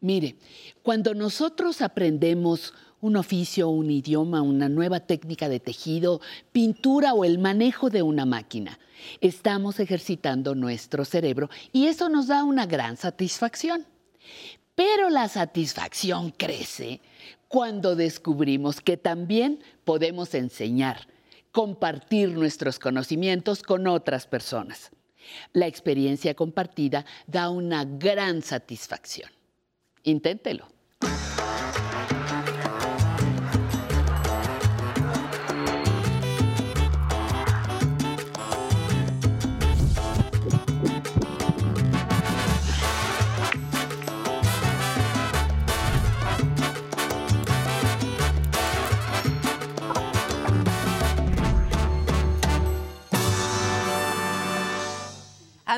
Mire, 0.00 0.36
cuando 0.82 1.14
nosotros 1.14 1.82
aprendemos 1.82 2.72
un 3.00 3.16
oficio, 3.16 3.68
un 3.68 3.90
idioma, 3.90 4.42
una 4.42 4.68
nueva 4.68 5.00
técnica 5.00 5.48
de 5.48 5.60
tejido, 5.60 6.20
pintura 6.52 7.14
o 7.14 7.24
el 7.24 7.38
manejo 7.38 7.90
de 7.90 8.02
una 8.02 8.24
máquina, 8.24 8.78
estamos 9.20 9.80
ejercitando 9.80 10.54
nuestro 10.54 11.04
cerebro 11.04 11.48
y 11.72 11.86
eso 11.86 12.08
nos 12.08 12.28
da 12.28 12.44
una 12.44 12.66
gran 12.66 12.96
satisfacción. 12.96 13.86
Pero 14.74 15.10
la 15.10 15.28
satisfacción 15.28 16.30
crece 16.30 17.00
cuando 17.48 17.96
descubrimos 17.96 18.80
que 18.80 18.96
también 18.96 19.60
podemos 19.84 20.34
enseñar, 20.34 21.08
compartir 21.50 22.30
nuestros 22.30 22.78
conocimientos 22.78 23.62
con 23.64 23.88
otras 23.88 24.28
personas. 24.28 24.90
La 25.52 25.66
experiencia 25.66 26.34
compartida 26.34 27.04
da 27.26 27.50
una 27.50 27.84
gran 27.84 28.42
satisfacción. 28.42 29.30
Inténtelo. 30.04 30.66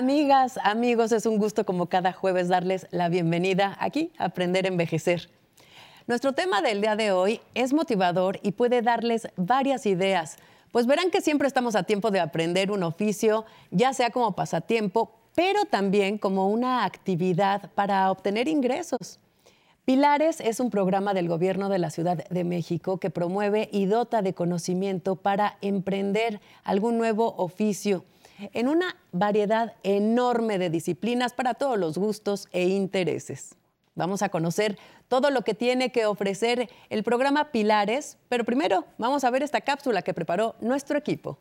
Amigas, 0.01 0.59
amigos, 0.65 1.13
es 1.13 1.27
un 1.27 1.37
gusto 1.37 1.67
como 1.67 1.85
cada 1.85 2.15
jueves 2.15 2.49
darles 2.49 2.87
la 2.91 3.11
bienvenida 3.11 3.77
aquí 3.79 4.13
a 4.17 4.25
Aprender 4.25 4.65
a 4.65 4.69
Envejecer. 4.69 5.29
Nuestro 6.07 6.33
tema 6.33 6.63
del 6.63 6.81
día 6.81 6.97
de 6.97 7.13
hoy 7.13 7.43
es 7.53 7.75
motivador 7.75 8.41
y 8.43 8.53
puede 8.53 8.81
darles 8.81 9.29
varias 9.37 9.85
ideas, 9.85 10.39
pues 10.73 10.87
verán 10.87 11.11
que 11.11 11.21
siempre 11.21 11.47
estamos 11.47 11.77
a 11.77 11.83
tiempo 11.83 12.11
de 12.11 12.19
aprender 12.19 12.71
un 12.71 12.83
oficio, 12.83 13.45
ya 13.71 13.93
sea 13.93 14.09
como 14.09 14.35
pasatiempo, 14.35 15.13
pero 15.35 15.67
también 15.67 16.17
como 16.17 16.49
una 16.49 16.87
actividad 16.87 17.71
para 17.75 18.11
obtener 18.11 18.49
ingresos. 18.49 19.19
Pilares 19.85 20.41
es 20.41 20.61
un 20.61 20.71
programa 20.71 21.13
del 21.13 21.29
gobierno 21.29 21.69
de 21.69 21.79
la 21.79 21.91
Ciudad 21.91 22.27
de 22.27 22.45
México 22.45 22.97
que 22.97 23.11
promueve 23.11 23.69
y 23.71 23.85
dota 23.85 24.23
de 24.23 24.33
conocimiento 24.33 25.17
para 25.17 25.59
emprender 25.61 26.41
algún 26.65 26.97
nuevo 26.97 27.35
oficio 27.37 28.03
en 28.53 28.69
una 28.69 28.97
variedad 29.13 29.75
enorme 29.83 30.59
de 30.59 30.71
disciplinas 30.71 31.33
para 31.33 31.55
todos 31.55 31.79
los 31.79 31.99
gustos 31.99 32.49
e 32.53 32.69
intereses. 32.69 33.57
Vamos 33.95 34.23
a 34.23 34.29
conocer 34.29 34.79
todo 35.09 35.31
lo 35.31 35.43
que 35.43 35.55
tiene 35.55 35.93
que 35.93 36.07
ofrecer 36.07 36.71
el 36.89 37.03
programa 37.03 37.51
Pilares, 37.51 38.19
pero 38.29 38.45
primero 38.45 38.85
vamos 38.99 39.25
a 39.25 39.31
ver 39.31 39.43
esta 39.43 39.61
cápsula 39.61 40.03
que 40.03 40.15
preparó 40.15 40.55
nuestro 40.61 40.97
equipo. 40.97 41.39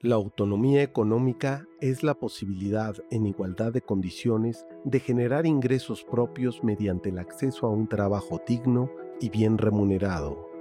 La 0.00 0.16
autonomía 0.16 0.82
económica 0.82 1.66
es 1.80 2.02
la 2.02 2.12
posibilidad 2.12 2.94
en 3.10 3.26
igualdad 3.26 3.72
de 3.72 3.80
condiciones 3.80 4.66
de 4.84 5.00
generar 5.00 5.46
ingresos 5.46 6.04
propios 6.04 6.62
mediante 6.62 7.08
el 7.08 7.18
acceso 7.18 7.66
a 7.66 7.70
un 7.70 7.88
trabajo 7.88 8.38
digno 8.46 8.90
y 9.18 9.30
bien 9.30 9.56
remunerado. 9.56 10.53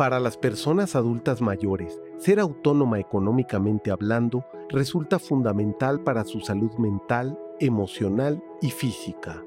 Para 0.00 0.18
las 0.18 0.38
personas 0.38 0.96
adultas 0.96 1.42
mayores, 1.42 2.00
ser 2.16 2.40
autónoma 2.40 2.98
económicamente 2.98 3.90
hablando 3.90 4.46
resulta 4.70 5.18
fundamental 5.18 6.00
para 6.00 6.24
su 6.24 6.40
salud 6.40 6.72
mental, 6.78 7.38
emocional 7.58 8.42
y 8.62 8.70
física. 8.70 9.44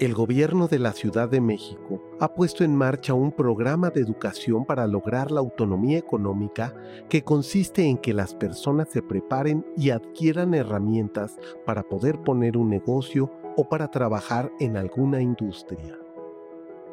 El 0.00 0.12
gobierno 0.12 0.66
de 0.66 0.80
la 0.80 0.92
Ciudad 0.92 1.28
de 1.28 1.40
México 1.40 2.02
ha 2.18 2.34
puesto 2.34 2.64
en 2.64 2.74
marcha 2.74 3.14
un 3.14 3.30
programa 3.30 3.90
de 3.90 4.00
educación 4.00 4.64
para 4.64 4.88
lograr 4.88 5.30
la 5.30 5.38
autonomía 5.38 5.98
económica 5.98 6.74
que 7.08 7.22
consiste 7.22 7.84
en 7.84 7.96
que 7.96 8.12
las 8.12 8.34
personas 8.34 8.88
se 8.88 9.02
preparen 9.02 9.64
y 9.76 9.90
adquieran 9.90 10.52
herramientas 10.52 11.38
para 11.64 11.84
poder 11.84 12.18
poner 12.22 12.56
un 12.56 12.70
negocio 12.70 13.30
o 13.56 13.68
para 13.68 13.86
trabajar 13.86 14.50
en 14.58 14.76
alguna 14.76 15.22
industria. 15.22 15.96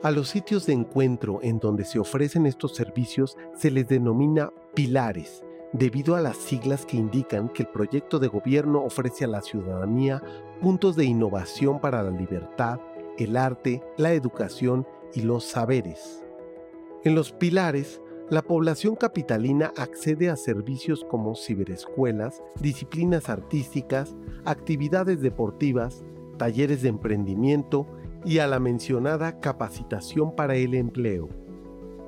A 0.03 0.11
los 0.11 0.29
sitios 0.29 0.67
de 0.67 0.73
encuentro 0.73 1.39
en 1.41 1.57
donde 1.57 1.83
se 1.83 1.97
ofrecen 1.97 2.45
estos 2.45 2.75
servicios 2.75 3.35
se 3.55 3.71
les 3.71 3.87
denomina 3.87 4.53
pilares, 4.75 5.43
debido 5.73 6.15
a 6.15 6.21
las 6.21 6.37
siglas 6.37 6.85
que 6.85 6.97
indican 6.97 7.49
que 7.49 7.63
el 7.63 7.69
proyecto 7.69 8.19
de 8.19 8.27
gobierno 8.27 8.83
ofrece 8.83 9.25
a 9.25 9.27
la 9.27 9.41
ciudadanía 9.41 10.21
puntos 10.61 10.95
de 10.95 11.05
innovación 11.05 11.81
para 11.81 12.03
la 12.03 12.11
libertad, 12.11 12.79
el 13.17 13.35
arte, 13.35 13.81
la 13.97 14.13
educación 14.13 14.85
y 15.15 15.21
los 15.21 15.45
saberes. 15.45 16.23
En 17.03 17.15
los 17.15 17.31
pilares, 17.31 17.99
la 18.29 18.43
población 18.43 18.95
capitalina 18.95 19.73
accede 19.77 20.29
a 20.29 20.35
servicios 20.35 21.05
como 21.09 21.35
ciberescuelas, 21.35 22.43
disciplinas 22.59 23.29
artísticas, 23.29 24.15
actividades 24.45 25.21
deportivas, 25.21 26.03
talleres 26.37 26.83
de 26.83 26.89
emprendimiento 26.89 27.87
y 28.27 28.39
a 28.39 28.47
la 28.47 28.59
mencionada 28.59 29.39
capacitación 29.39 30.35
para 30.35 30.55
el 30.55 30.73
empleo. 30.73 31.29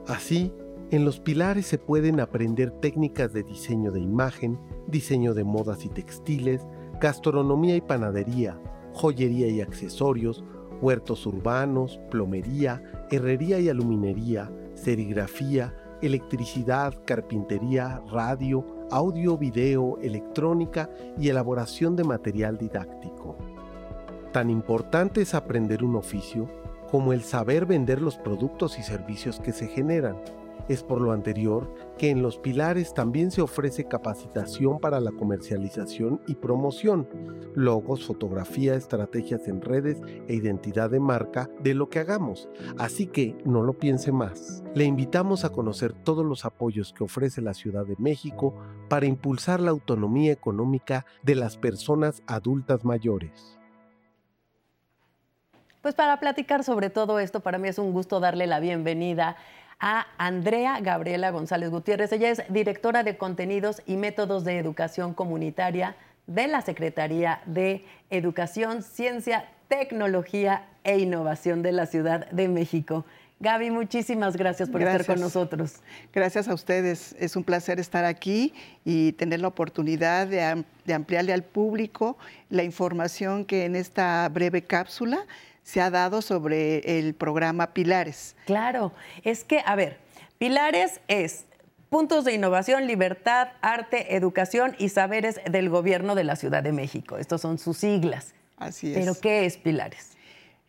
Así, 0.06 0.52
en 0.92 1.06
los 1.06 1.22
pilares 1.22 1.66
se 1.66 1.78
pueden 1.78 2.20
aprender 2.20 2.72
técnicas 2.72 3.32
de 3.32 3.44
diseño 3.44 3.92
de 3.92 4.02
imagen, 4.02 4.60
diseño 4.88 5.34
de 5.34 5.46
modas 5.46 5.86
y 5.86 5.88
textiles, 5.88 6.68
gastronomía 7.00 7.78
y 7.78 7.82
panadería, 7.82 8.60
joyería 8.94 9.48
y 9.48 9.62
accesorios, 9.62 10.44
huertos 10.82 11.26
urbanos, 11.26 12.02
plomería, 12.12 12.84
herrería 13.10 13.62
y 13.62 13.70
aluminería, 13.70 14.52
serigrafía, 14.74 15.74
electricidad, 16.02 16.96
carpintería, 17.06 18.02
radio, 18.12 18.66
audio, 18.92 19.38
video, 19.38 19.98
electrónica 20.02 20.90
y 21.18 21.30
elaboración 21.30 21.96
de 21.96 22.04
material 22.04 22.58
didáctico. 22.58 23.38
Tan 24.32 24.52
importante 24.52 25.22
es 25.22 25.34
aprender 25.34 25.84
un 25.84 25.96
oficio 25.96 26.48
como 26.92 27.14
el 27.14 27.24
saber 27.24 27.66
vender 27.66 28.02
los 28.02 28.18
productos 28.18 28.78
y 28.78 28.84
servicios 28.84 29.40
que 29.40 29.54
se 29.54 29.68
generan. 29.68 30.18
Es 30.68 30.84
por 30.84 31.02
lo 31.02 31.14
anterior 31.14 31.74
que 31.98 32.12
en 32.12 32.22
los 32.22 32.38
pilares 32.38 32.94
también 32.94 33.32
se 33.32 33.42
ofrece 33.42 33.86
capacitación 33.86 34.80
para 34.80 35.00
la 35.00 35.12
comercialización 35.12 36.22
y 36.28 36.36
promoción, 36.36 37.08
logos, 37.56 38.06
fotografía, 38.06 38.76
estrategias 38.76 39.48
en 39.48 39.62
redes 39.62 40.00
e 40.28 40.36
identidad 40.36 40.92
de 40.92 41.00
marca 41.00 41.50
de 41.64 41.74
lo 41.74 41.90
que 41.90 41.98
hagamos. 41.98 42.50
Así 42.78 43.08
que 43.08 43.36
no 43.46 43.64
lo 43.64 43.74
piense 43.74 44.12
más. 44.12 44.64
Le 44.76 44.84
invitamos 44.84 45.44
a 45.44 45.50
conocer 45.50 45.94
todos 45.94 46.24
los 46.24 46.46
apoyos 46.46 46.94
que 46.94 47.04
ofrece 47.04 47.42
la 47.42 47.56
Ciudad 47.56 47.88
de 47.88 47.96
México 47.98 48.54
para 48.90 49.08
impulsar 49.08 49.60
la 49.60 49.72
autonomía 49.72 50.32
económica 50.32 51.08
de 51.24 51.34
las 51.34 51.58
personas 51.58 52.22
adultas 52.28 52.86
mayores. 52.86 53.59
Pues 55.82 55.96
para 55.96 56.20
platicar 56.20 56.66
sobre 56.66 56.90
todo 56.90 57.20
esto, 57.20 57.40
para 57.40 57.58
mí 57.58 57.70
es 57.70 57.80
un 57.80 57.94
gusto 57.94 58.20
darle 58.20 58.48
la 58.48 58.60
bienvenida 58.60 59.38
a 59.80 60.08
Andrea 60.18 60.82
Gabriela 60.82 61.32
González 61.32 61.70
Gutiérrez. 61.70 62.12
Ella 62.12 62.30
es 62.32 62.44
directora 62.50 63.04
de 63.04 63.18
contenidos 63.18 63.82
y 63.86 63.96
métodos 63.96 64.44
de 64.44 64.58
educación 64.58 65.14
comunitaria 65.14 65.96
de 66.28 66.48
la 66.48 66.62
Secretaría 66.62 67.42
de 67.46 67.86
Educación, 68.10 68.84
Ciencia, 68.84 69.46
Tecnología 69.70 70.66
e 70.84 71.00
Innovación 71.00 71.62
de 71.62 71.72
la 71.72 71.86
Ciudad 71.86 72.30
de 72.30 72.50
México. 72.50 73.06
Gaby, 73.40 73.72
muchísimas 73.72 74.36
gracias 74.36 74.70
por 74.70 74.82
estar 74.82 75.06
con 75.06 75.22
nosotros. 75.22 75.76
Gracias 76.14 76.50
a 76.50 76.54
ustedes. 76.54 77.16
Es 77.18 77.38
un 77.38 77.46
placer 77.46 77.80
estar 77.80 78.04
aquí 78.04 78.54
y 78.84 79.14
tener 79.14 79.40
la 79.40 79.48
oportunidad 79.48 80.28
de, 80.28 80.66
de 80.84 80.94
ampliarle 80.94 81.32
al 81.32 81.44
público 81.44 82.18
la 82.50 82.64
información 82.64 83.46
que 83.46 83.64
en 83.64 83.78
esta 83.78 84.28
breve 84.28 84.62
cápsula 84.64 85.26
se 85.70 85.82
ha 85.82 85.92
dado 85.92 86.24
sobre 86.24 86.98
el 86.98 87.14
programa 87.14 87.74
Pilares. 87.74 88.36
Claro, 88.48 88.92
es 89.24 89.44
que, 89.44 89.62
a 89.64 89.76
ver, 89.76 90.00
Pilares 90.40 91.00
es 91.08 91.46
puntos 91.90 92.26
de 92.26 92.34
innovación, 92.34 92.88
libertad, 92.88 93.50
arte, 93.62 94.16
educación 94.16 94.76
y 94.80 94.90
saberes 94.90 95.40
del 95.46 95.70
gobierno 95.70 96.16
de 96.16 96.24
la 96.24 96.36
Ciudad 96.36 96.64
de 96.64 96.72
México. 96.72 97.20
Estos 97.20 97.42
son 97.42 97.60
sus 97.60 97.78
siglas. 97.78 98.34
Así 98.58 98.92
es. 98.92 98.98
Pero, 98.98 99.14
¿qué 99.20 99.46
es 99.46 99.58
Pilares? 99.58 100.18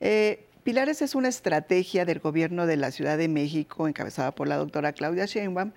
Eh, 0.00 0.47
Pilares 0.64 1.00
es 1.00 1.14
una 1.14 1.29
estrategia 1.29 2.05
del 2.05 2.19
gobierno 2.19 2.67
de 2.67 2.76
la 2.76 2.91
Ciudad 2.91 3.17
de 3.17 3.29
México, 3.29 3.88
encabezada 3.88 4.35
por 4.35 4.49
la 4.49 4.58
doctora 4.58 4.93
Claudia 4.93 5.25
Sheinbaum, 5.25 5.73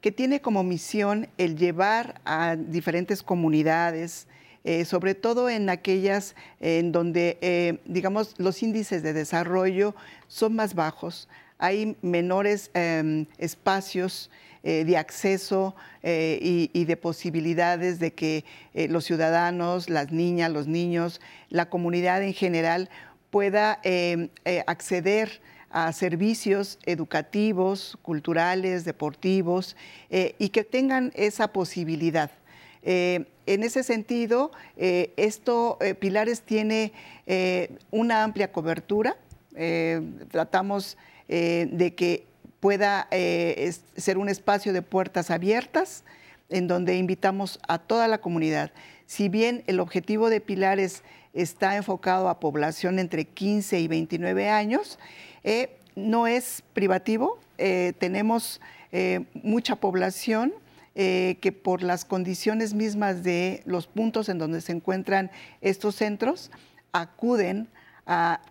que 0.00 0.12
tiene 0.12 0.40
como 0.40 0.62
misión 0.62 1.26
el 1.36 1.56
llevar 1.56 2.20
a 2.24 2.54
diferentes 2.54 3.24
comunidades, 3.24 4.28
eh, 4.64 4.84
sobre 4.84 5.14
todo 5.14 5.48
en 5.48 5.70
aquellas 5.70 6.34
en 6.60 6.92
donde, 6.92 7.38
eh, 7.40 7.78
digamos, 7.84 8.34
los 8.38 8.62
índices 8.62 9.02
de 9.02 9.12
desarrollo 9.12 9.94
son 10.26 10.56
más 10.56 10.74
bajos, 10.74 11.28
hay 11.58 11.96
menores 12.02 12.70
em, 12.74 13.26
espacios 13.38 14.30
eh, 14.62 14.84
de 14.84 14.96
acceso 14.96 15.74
eh, 16.02 16.68
y, 16.72 16.84
de 16.84 16.96
posibilidades 16.96 17.98
de 17.98 18.12
que 18.12 18.44
los 18.74 19.04
ciudadanos, 19.04 19.88
las 19.88 20.12
niñas, 20.12 20.50
los 20.50 20.66
niños, 20.66 21.20
la 21.48 21.68
comunidad 21.68 22.22
en 22.22 22.34
general 22.34 22.90
pueda 23.30 23.80
em, 23.82 24.28
acceder 24.66 25.40
a 25.70 25.92
servicios 25.92 26.78
educativos, 26.86 27.98
culturales, 28.02 28.84
deportivos 28.84 29.76
y 30.10 30.48
que 30.48 30.64
tengan 30.64 31.12
esa 31.14 31.48
posibilidad. 31.52 32.30
En 32.82 33.26
ese 33.62 33.82
sentido, 33.82 34.50
esto, 34.76 35.78
Pilares 35.98 36.42
tiene 36.42 36.92
una 37.90 38.24
amplia 38.24 38.52
cobertura. 38.52 39.16
tratamos 40.30 40.96
de 41.28 41.94
que 41.96 42.28
pueda 42.60 43.06
eh, 43.10 43.72
ser 43.96 44.18
un 44.18 44.28
espacio 44.28 44.72
de 44.72 44.82
puertas 44.82 45.30
abiertas 45.30 46.04
en 46.48 46.66
donde 46.66 46.96
invitamos 46.96 47.60
a 47.68 47.78
toda 47.78 48.08
la 48.08 48.18
comunidad. 48.18 48.72
Si 49.06 49.28
bien 49.28 49.62
el 49.66 49.80
objetivo 49.80 50.30
de 50.30 50.40
Pilares 50.40 51.02
está 51.34 51.76
enfocado 51.76 52.28
a 52.28 52.40
población 52.40 52.98
entre 52.98 53.24
15 53.26 53.80
y 53.80 53.88
29 53.88 54.48
años, 54.48 54.98
eh, 55.44 55.76
no 55.94 56.26
es 56.26 56.62
privativo. 56.72 57.38
Eh, 57.58 57.92
tenemos 57.98 58.60
mucha 59.34 59.76
población 59.76 60.54
que 60.98 61.60
por 61.62 61.84
las 61.84 62.04
condiciones 62.04 62.74
mismas 62.74 63.22
de 63.22 63.62
los 63.66 63.86
puntos 63.86 64.28
en 64.28 64.38
donde 64.38 64.60
se 64.60 64.72
encuentran 64.72 65.30
estos 65.60 65.94
centros, 65.94 66.50
acuden 66.90 67.68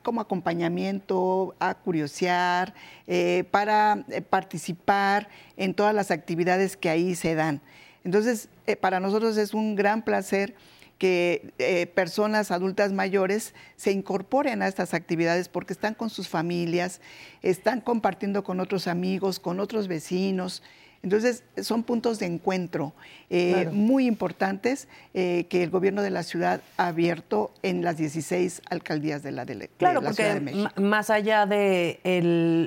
como 0.03 0.21
acompañamiento, 0.21 1.55
a 1.59 1.73
curiosear, 1.73 2.75
eh, 3.07 3.45
para 3.49 4.05
eh, 4.09 4.21
participar 4.21 5.29
en 5.55 5.73
todas 5.73 5.95
las 5.95 6.11
actividades 6.11 6.77
que 6.77 6.89
ahí 6.89 7.15
se 7.15 7.33
dan. 7.33 7.61
Entonces, 8.03 8.49
eh, 8.67 8.75
para 8.75 8.99
nosotros 8.99 9.35
es 9.37 9.55
un 9.55 9.75
gran 9.75 10.03
placer 10.03 10.53
que 10.99 11.91
personas 11.93 12.49
adultas 12.49 12.91
mayores 12.91 13.53
se 13.75 13.91
incorporen 13.91 14.63
a 14.63 14.67
estas 14.67 14.95
actividades 14.95 15.47
porque 15.47 15.73
están 15.73 15.93
con 15.93 16.09
sus 16.09 16.27
familias, 16.27 17.01
están 17.43 17.81
compartiendo 17.81 18.43
con 18.43 18.59
otros 18.59 18.87
amigos, 18.87 19.39
con 19.39 19.59
otros 19.59 19.87
vecinos. 19.87 20.63
Entonces, 21.03 21.43
son 21.61 21.83
puntos 21.83 22.19
de 22.19 22.25
encuentro 22.25 22.93
eh, 23.29 23.69
muy 23.71 24.07
importantes 24.07 24.87
eh, 25.13 25.45
que 25.49 25.63
el 25.63 25.69
gobierno 25.69 26.01
de 26.01 26.09
la 26.09 26.23
ciudad 26.23 26.61
ha 26.77 26.87
abierto 26.87 27.51
en 27.63 27.83
las 27.83 27.97
16 27.97 28.61
alcaldías 28.69 29.23
de 29.23 29.31
la, 29.31 29.45
de, 29.45 29.69
claro, 29.77 30.01
Ciudad 30.13 30.33
de 30.33 30.41
México. 30.41 30.81
Más 30.81 31.09
allá 31.09 31.45
de 31.45 31.99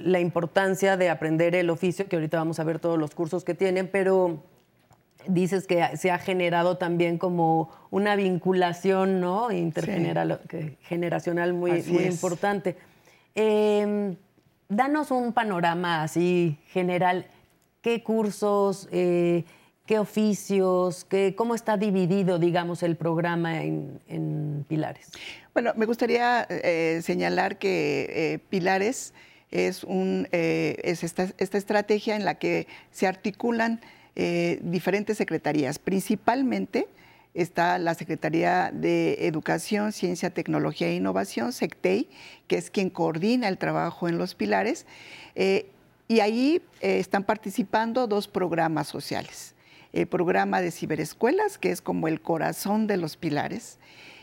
la 0.05 0.21
importancia 0.21 0.97
de 0.97 1.11
aprender 1.11 1.55
el 1.55 1.71
oficio, 1.71 2.09
que 2.09 2.17
ahorita 2.17 2.39
vamos 2.39 2.61
a 2.61 2.65
ver 2.65 2.79
todos 2.79 2.99
los 2.99 3.15
cursos 3.15 3.45
que 3.45 3.55
tienen, 3.55 3.89
pero 3.89 4.43
dices 5.27 5.67
que 5.67 5.97
se 5.97 6.11
ha 6.11 6.19
generado 6.19 6.77
también 6.77 7.19
como 7.19 7.71
una 7.91 8.17
vinculación 8.17 9.21
¿no? 9.21 9.53
intergeneracional 9.53 11.53
muy, 11.53 11.83
muy 11.83 12.05
importante. 12.05 12.77
Em, 13.35 14.17
danos 14.69 15.11
un 15.11 15.33
panorama 15.33 16.03
así 16.03 16.59
general 16.69 17.27
qué 17.83 18.03
cursos, 18.03 18.89
eh, 18.93 19.45
qué 19.87 19.99
oficios, 19.99 21.05
qué, 21.05 21.35
cómo 21.37 21.55
está 21.55 21.77
dividido, 21.77 22.39
digamos, 22.39 22.83
el 22.83 22.97
programa 22.97 23.63
en, 23.63 24.65
Pilares. 24.69 25.11
Bueno, 25.53 25.73
me 25.75 25.87
gustaría 25.87 26.47
eh, 26.49 27.01
señalar 27.03 27.59
que 27.59 28.07
eh, 28.09 28.39
Pilares 28.51 29.15
es, 29.51 29.83
un, 29.83 30.29
es 30.31 31.03
esta, 31.03 31.25
estrategia 31.39 32.15
en 32.15 32.25
la 32.25 32.37
que 32.37 32.69
se 32.93 33.07
articulan 33.07 33.81
diferentes 34.15 35.17
secretarías, 35.17 35.79
principalmente 35.79 36.89
está 37.33 37.79
la 37.79 37.95
Secretaría 37.95 38.71
de 38.71 39.27
Educación, 39.27 39.93
Ciencia, 39.93 40.31
Tecnología 40.31 40.89
e 40.89 40.95
Innovación, 40.95 41.53
SECTEI, 41.53 42.11
que 42.47 42.59
es 42.59 42.71
quien 42.71 42.91
coordina 42.91 43.49
el 43.49 43.57
trabajo 43.57 44.09
en 44.09 44.19
los 44.19 44.35
pilares. 44.35 44.85
Y 46.11 46.19
ahí 46.19 46.61
eh, 46.81 46.99
están 46.99 47.23
participando 47.23 48.09
dos 48.09 48.27
programas 48.27 48.89
sociales. 48.89 49.55
El 49.93 50.09
programa 50.09 50.61
de 50.61 50.73
ciberescuelas, 50.73 51.57
que 51.57 51.71
es 51.71 51.81
como 51.81 52.09
el 52.09 52.21
corazón 52.21 52.89
de 52.89 52.97
los 52.97 53.17
pilares, 53.17 53.79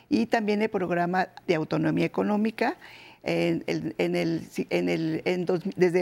y 0.09 0.25
también 0.25 0.61
el 0.61 0.67
programa 0.67 1.29
de 1.47 1.55
autonomía 1.55 2.05
económica. 2.05 2.75
Desde 3.23 3.95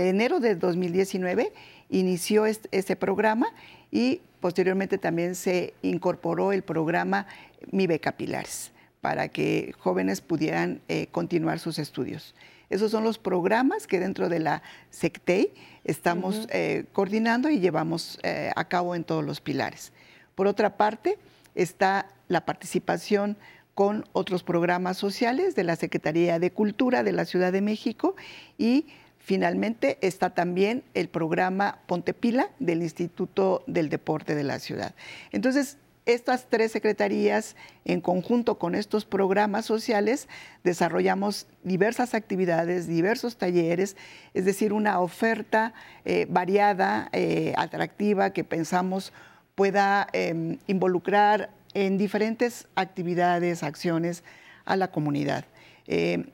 enero 0.09 0.39
de 0.39 0.55
2019 0.55 1.53
inició 1.91 2.47
este, 2.47 2.95
programa 2.95 3.45
y 3.91 4.21
posteriormente 4.39 4.97
también 4.97 5.35
se 5.35 5.75
incorporó 5.83 6.51
el 6.51 6.63
programa 6.63 7.27
Mi 7.69 7.85
Beca 7.85 8.13
Pilares 8.13 8.71
para 9.01 9.27
que 9.27 9.75
jóvenes 9.77 10.21
pudieran 10.21 10.81
eh, 10.87 11.05
continuar 11.11 11.59
sus 11.59 11.77
estudios. 11.77 12.33
Esos 12.69 12.91
son 12.91 13.03
los 13.03 13.17
programas 13.17 13.87
que 13.87 13.99
dentro 13.99 14.29
de 14.29 14.39
la 14.39 14.61
SECTEI 14.89 15.53
estamos 15.83 16.47
eh, 16.49 16.85
coordinando 16.93 17.49
y 17.49 17.59
llevamos 17.59 18.19
eh, 18.23 18.51
a 18.55 18.67
cabo 18.67 18.95
en 18.95 19.03
todos 19.03 19.23
los 19.23 19.41
pilares. 19.41 19.91
Por 20.35 20.47
otra 20.47 20.77
parte, 20.77 21.17
está 21.53 22.07
la 22.27 22.45
participación 22.45 23.37
con 23.73 24.05
otros 24.13 24.43
programas 24.43 24.97
sociales 24.97 25.55
de 25.55 25.63
la 25.63 25.75
Secretaría 25.75 26.39
de 26.39 26.51
Cultura 26.51 27.03
de 27.03 27.11
la 27.11 27.25
Ciudad 27.25 27.51
de 27.51 27.61
México 27.61 28.15
y 28.57 28.87
finalmente 29.19 29.97
está 30.01 30.29
también 30.29 30.83
el 30.93 31.09
programa 31.09 31.79
Pontepila 31.85 32.49
del 32.59 32.81
Instituto 32.81 33.63
del 33.67 33.89
Deporte 33.89 34.33
de 34.33 34.43
la 34.43 34.59
ciudad. 34.59 34.95
Entonces, 35.31 35.77
estas 36.05 36.47
tres 36.49 36.71
secretarías, 36.71 37.55
en 37.83 37.99
conjunto 37.99 38.59
con 38.59 38.75
estos 38.75 39.05
programas 39.05 39.65
sociales, 39.65 40.27
desarrollamos 40.63 41.47
diversas 41.63 42.13
actividades, 42.13 42.87
diversos 42.87 43.37
talleres, 43.37 43.97
es 44.33 44.45
decir, 44.45 44.71
una 44.71 44.99
oferta 44.99 45.73
eh, 46.05 46.27
variada, 46.29 47.09
eh, 47.11 47.53
atractiva, 47.57 48.31
que 48.31 48.43
pensamos 48.43 49.13
pueda 49.55 50.07
em, 50.13 50.59
involucrar 50.67 51.49
en 51.73 51.97
diferentes 51.97 52.67
actividades, 52.75 53.63
acciones 53.63 54.23
a 54.65 54.75
la 54.75 54.89
comunidad. 54.89 55.45
Em, 55.87 56.25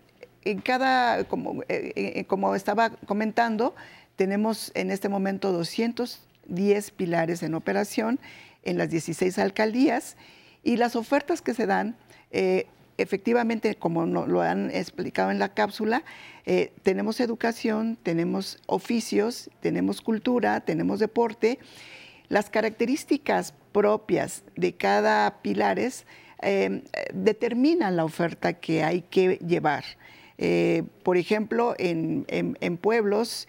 en 0.43 0.59
cada, 0.59 1.23
como, 1.25 1.63
eh, 1.69 2.25
como 2.27 2.55
estaba 2.55 2.89
comentando, 2.89 3.75
tenemos 4.15 4.71
en 4.75 4.91
este 4.91 5.07
momento 5.07 5.51
210 5.51 6.91
pilares 6.91 7.43
en 7.43 7.53
operación 7.53 8.19
en 8.63 8.77
las 8.77 8.89
16 8.89 9.37
alcaldías 9.39 10.17
y 10.63 10.77
las 10.77 10.95
ofertas 10.95 11.41
que 11.41 11.53
se 11.53 11.65
dan, 11.65 11.95
eh, 12.31 12.67
efectivamente, 12.97 13.75
como 13.75 14.05
lo 14.05 14.41
han 14.41 14.69
explicado 14.71 15.31
en 15.31 15.39
la 15.39 15.53
cápsula, 15.53 16.03
eh, 16.45 16.71
tenemos 16.83 17.19
educación, 17.19 17.97
tenemos 18.01 18.59
oficios, 18.67 19.49
tenemos 19.59 20.01
cultura, 20.01 20.59
tenemos 20.61 20.99
deporte. 20.99 21.59
Las 22.29 22.49
características 22.49 23.53
propias 23.71 24.43
de 24.55 24.73
cada 24.73 25.41
pilares 25.41 26.05
eh, 26.41 26.83
determinan 27.13 27.95
la 27.95 28.05
oferta 28.05 28.53
que 28.53 28.83
hay 28.83 29.01
que 29.01 29.37
llevar. 29.37 29.83
por 31.03 31.17
ejemplo, 31.17 31.75
en 31.77 32.77
pueblos 32.81 33.47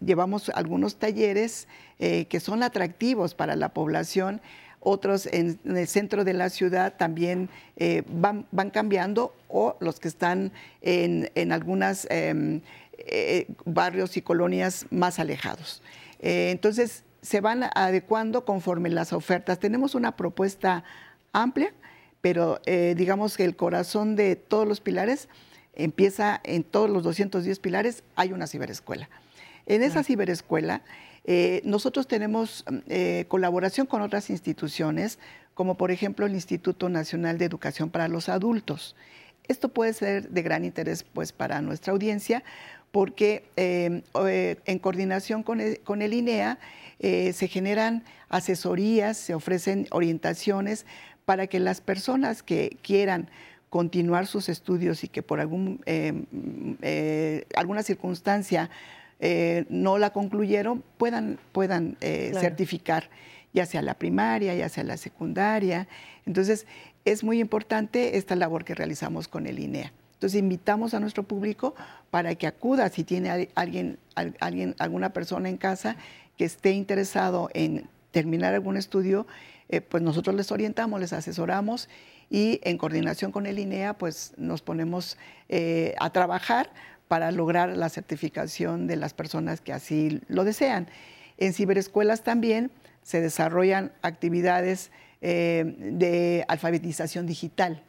llevamos 0.00 0.50
algunos 0.50 0.96
talleres 0.96 1.68
eh, 1.98 2.26
que 2.26 2.40
son 2.40 2.62
atractivos 2.62 3.34
para 3.34 3.56
la 3.56 3.70
población. 3.70 4.42
Otros 4.80 5.26
en, 5.26 5.58
el 5.64 5.88
centro 5.88 6.24
de 6.24 6.34
la 6.34 6.50
ciudad 6.50 6.94
también 6.98 7.48
eh, 7.76 8.02
van, 8.06 8.44
cambiando 8.70 9.34
o 9.48 9.76
los 9.80 9.98
que 9.98 10.08
están 10.08 10.52
en, 10.82 11.30
en 11.34 11.52
algunos 11.52 12.06
em, 12.10 12.60
eh, 12.98 13.46
barrios 13.64 14.18
y 14.18 14.22
colonias 14.22 14.84
más 14.90 15.18
alejados. 15.18 15.82
entonces, 16.20 17.02
se 17.22 17.40
van 17.40 17.64
adecuando 17.74 18.44
conforme 18.44 18.90
las 18.90 19.14
ofertas. 19.14 19.58
Tenemos 19.58 19.94
una 19.94 20.16
propuesta 20.16 20.84
amplia, 21.32 21.72
pero 22.20 22.60
digamos 22.64 23.36
que 23.36 23.44
el 23.44 23.56
corazón 23.56 24.14
de 24.14 24.36
todos 24.36 24.68
los 24.68 24.80
pilares 24.80 25.28
empieza 25.76 26.40
en 26.44 26.64
todos 26.64 26.90
los 26.90 27.02
210 27.04 27.58
pilares, 27.60 28.02
hay 28.16 28.32
una 28.32 28.46
ciberescuela. 28.46 29.08
En 29.66 29.82
esa 29.82 30.02
ciberescuela 30.02 30.82
eh, 31.28 31.60
nosotros 31.64 32.06
tenemos 32.06 32.64
eh, 32.88 33.24
colaboración 33.26 33.86
con 33.86 34.00
otras 34.00 34.30
instituciones, 34.30 35.18
como 35.54 35.76
por 35.76 35.90
ejemplo 35.90 36.24
el 36.24 36.34
Instituto 36.34 36.88
Nacional 36.88 37.36
de 37.36 37.44
Educación 37.44 37.90
para 37.90 38.06
los 38.06 38.28
Adultos. 38.28 38.94
Esto 39.48 39.68
puede 39.68 39.92
ser 39.92 40.28
de 40.30 40.42
gran 40.42 40.64
interés 40.64 41.02
pues, 41.02 41.32
para 41.32 41.60
nuestra 41.62 41.92
audiencia 41.92 42.44
porque 42.92 43.44
eh, 43.56 44.02
en 44.64 44.78
coordinación 44.78 45.42
con 45.42 45.60
el, 45.60 46.12
INEA 46.14 46.58
se 47.00 47.48
generan 47.48 48.04
asesorías, 48.28 49.18
se 49.18 49.34
ofrecen 49.34 49.86
orientaciones 49.90 50.86
para 51.26 51.46
que 51.48 51.60
las 51.60 51.80
personas 51.80 52.42
que 52.42 52.78
quieran 52.82 53.28
continuar 53.76 54.26
sus 54.26 54.48
estudios 54.48 55.04
y 55.04 55.08
que 55.08 55.22
por 55.22 55.38
algún, 55.38 55.82
alguna 57.54 57.82
circunstancia 57.82 58.70
no 59.68 59.98
la 59.98 60.10
concluyeron 60.14 60.82
puedan, 60.96 61.38
puedan 61.52 61.98
certificar, 62.00 63.10
ya 63.52 63.66
sea 63.66 63.82
la 63.82 63.92
primaria, 63.92 64.54
ya 64.54 64.70
sea 64.70 64.82
la 64.82 64.96
secundaria. 64.96 65.88
Entonces, 66.24 66.66
es 67.04 67.22
muy 67.22 67.38
importante 67.38 68.16
esta 68.16 68.34
labor 68.34 68.64
que 68.64 68.74
realizamos 68.74 69.28
con 69.28 69.46
el 69.46 69.58
INEA. 69.58 69.92
Entonces 70.14 70.40
invitamos 70.40 70.94
a 70.94 71.00
nuestro 71.00 71.24
público 71.24 71.74
para 72.10 72.34
que 72.36 72.46
acuda 72.46 72.88
si 72.88 73.04
tiene 73.04 73.50
alguien, 73.54 73.98
alguien, 74.14 74.74
alguna 74.78 75.10
persona 75.10 75.50
en 75.50 75.58
casa 75.58 75.96
que 76.38 76.46
esté 76.46 76.70
interesado 76.70 77.50
en 77.52 77.86
terminar 78.12 78.54
algún 78.54 78.78
estudio, 78.78 79.26
eh, 79.68 79.82
pues 79.82 80.02
nosotros 80.02 80.34
les 80.34 80.50
orientamos, 80.50 81.00
les 81.00 81.12
asesoramos 81.12 81.90
y 82.30 82.60
en 82.64 82.78
coordinación 82.78 83.32
con 83.32 83.46
el 83.46 83.58
INEA, 83.58 83.94
pues 83.94 84.32
nos 84.36 84.62
ponemos 84.62 85.16
eh, 85.48 85.94
a 85.98 86.10
trabajar 86.10 86.70
para 87.08 87.30
lograr 87.30 87.76
la 87.76 87.88
certificación 87.88 88.86
de 88.86 88.96
las 88.96 89.14
personas 89.14 89.60
que 89.60 89.72
así 89.72 90.20
lo 90.28 90.44
desean. 90.44 90.88
En 91.38 91.52
ciberescuelas 91.52 92.22
también 92.22 92.70
se 93.02 93.20
desarrollan 93.20 93.92
actividades 94.02 94.90
eh, 95.20 95.76
de 95.78 96.44
alfabetización 96.48 97.26
digital 97.26 97.82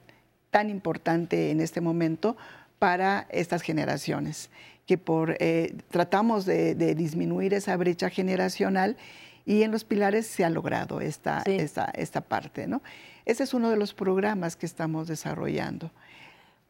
tan 0.52 0.70
importante 0.70 1.52
en 1.52 1.60
este 1.60 1.82
momento 1.82 2.38
para 2.80 3.28
estas 3.30 3.62
generaciones, 3.62 4.50
que 4.86 4.98
por, 4.98 5.36
eh, 5.40 5.76
tratamos 5.90 6.46
de, 6.46 6.76
disminuir 6.96 7.54
esa 7.54 7.76
brecha 7.76 8.10
generacional 8.10 8.98
y 9.46 9.64
en 9.64 9.72
los 9.72 9.84
pilares 9.84 10.28
se 10.28 10.46
ha 10.46 10.50
logrado 10.50 11.02
esta, 11.02 11.44
esta, 11.46 12.22
parte. 12.22 12.68
¿no? 12.68 12.82
Ese 13.28 13.44
es 13.44 13.54
uno 13.54 13.70
de 13.70 13.76
los 13.76 13.94
programas 13.94 14.56
que 14.56 14.66
estamos 14.66 15.10
desarrollando. 15.10 15.92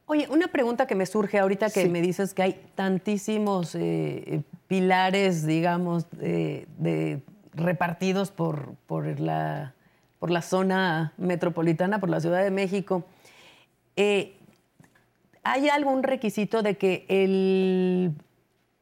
Oye, 0.07 0.27
una 0.31 0.47
pregunta 0.47 0.87
que 0.87 0.95
me 0.95 1.05
surge 1.05 1.37
ahorita 1.37 1.69
que 1.69 1.87
me 1.87 2.01
dices 2.01 2.33
que 2.33 2.41
hay 2.41 2.59
tantísimos 2.73 3.75
eh, 3.75 4.41
pilares, 4.67 5.45
digamos, 5.45 6.09
de, 6.09 7.21
repartidos 7.53 8.31
por, 8.31 8.73
por, 8.87 9.19
la, 9.19 9.75
por 10.17 10.31
la 10.31 10.41
zona 10.41 11.13
metropolitana, 11.17 11.99
por 11.99 12.09
la 12.09 12.19
Ciudad 12.21 12.43
de 12.43 12.49
México. 12.49 13.05
Eh, 13.95 14.35
¿Hay 15.43 15.69
algún 15.69 16.01
requisito 16.01 16.63
de 16.63 16.75
que 16.75 17.05
el, 17.07 18.13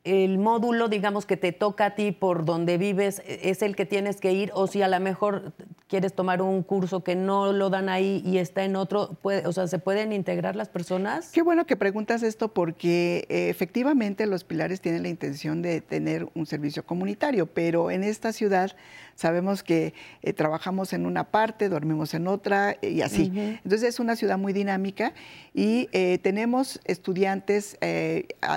el, 0.05 0.37
módulo, 0.37 0.87
digamos, 0.87 1.25
que 1.25 1.37
te 1.37 1.51
toca 1.51 1.87
a 1.87 1.95
ti 1.95 2.11
por 2.11 2.45
donde 2.45 2.77
vives, 2.77 3.21
es 3.25 3.61
el 3.61 3.75
que 3.75 3.85
tienes 3.85 4.21
que 4.21 4.31
ir? 4.31 4.51
O 4.53 4.67
si 4.67 4.81
a 4.81 4.87
lo 4.87 4.99
mejor 4.99 5.53
quieres 5.87 6.13
tomar 6.13 6.41
un 6.41 6.63
curso 6.63 7.03
que 7.03 7.15
no 7.15 7.53
lo 7.53 7.69
dan 7.69 7.89
ahí 7.89 8.21
y 8.25 8.39
está 8.39 8.63
en 8.63 8.75
otro, 8.75 9.17
o 9.21 9.51
sea, 9.51 9.67
¿se 9.67 9.79
pueden 9.79 10.13
integrar 10.13 10.55
las 10.55 10.67
personas? 10.69 11.29
Qué 11.31 11.41
bueno 11.41 11.65
que 11.65 11.75
preguntas 11.75 12.23
esto 12.23 12.53
porque 12.53 13.25
eh, 13.29 13.49
efectivamente 13.49 14.25
los 14.25 14.43
pilares 14.43 14.81
tienen 14.81 15.03
la 15.03 15.09
intención 15.09 15.61
de 15.61 15.81
tener 15.81 16.27
un 16.33 16.45
servicio 16.45 16.85
comunitario, 16.85 17.45
pero 17.45 17.91
en 17.91 18.03
esta 18.03 18.33
ciudad 18.33 18.75
sabemos 19.15 19.63
que 19.63 19.93
eh, 20.23 20.33
trabajamos 20.33 20.91
en 20.91 21.05
una 21.05 21.25
parte, 21.25 21.69
dormimos 21.69 22.13
en 22.13 22.27
otra 22.27 22.71
eh, 22.81 22.89
y 22.89 23.01
así. 23.01 23.31
Entonces 23.35 23.83
es 23.83 23.99
una 23.99 24.15
ciudad 24.15 24.37
muy 24.37 24.53
dinámica 24.53 25.13
y 25.53 25.87
tenemos 26.21 26.81
estudiantes 26.83 27.77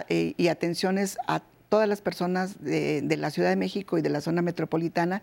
y 0.08 0.48
atenciones 0.48 1.18
a 1.26 1.37
todas 1.68 1.88
las 1.88 2.00
personas 2.00 2.62
de, 2.62 3.02
de 3.02 3.16
la 3.16 3.30
Ciudad 3.30 3.50
de 3.50 3.56
México 3.56 3.98
y 3.98 4.02
de 4.02 4.08
la 4.10 4.20
zona 4.20 4.42
metropolitana 4.42 5.22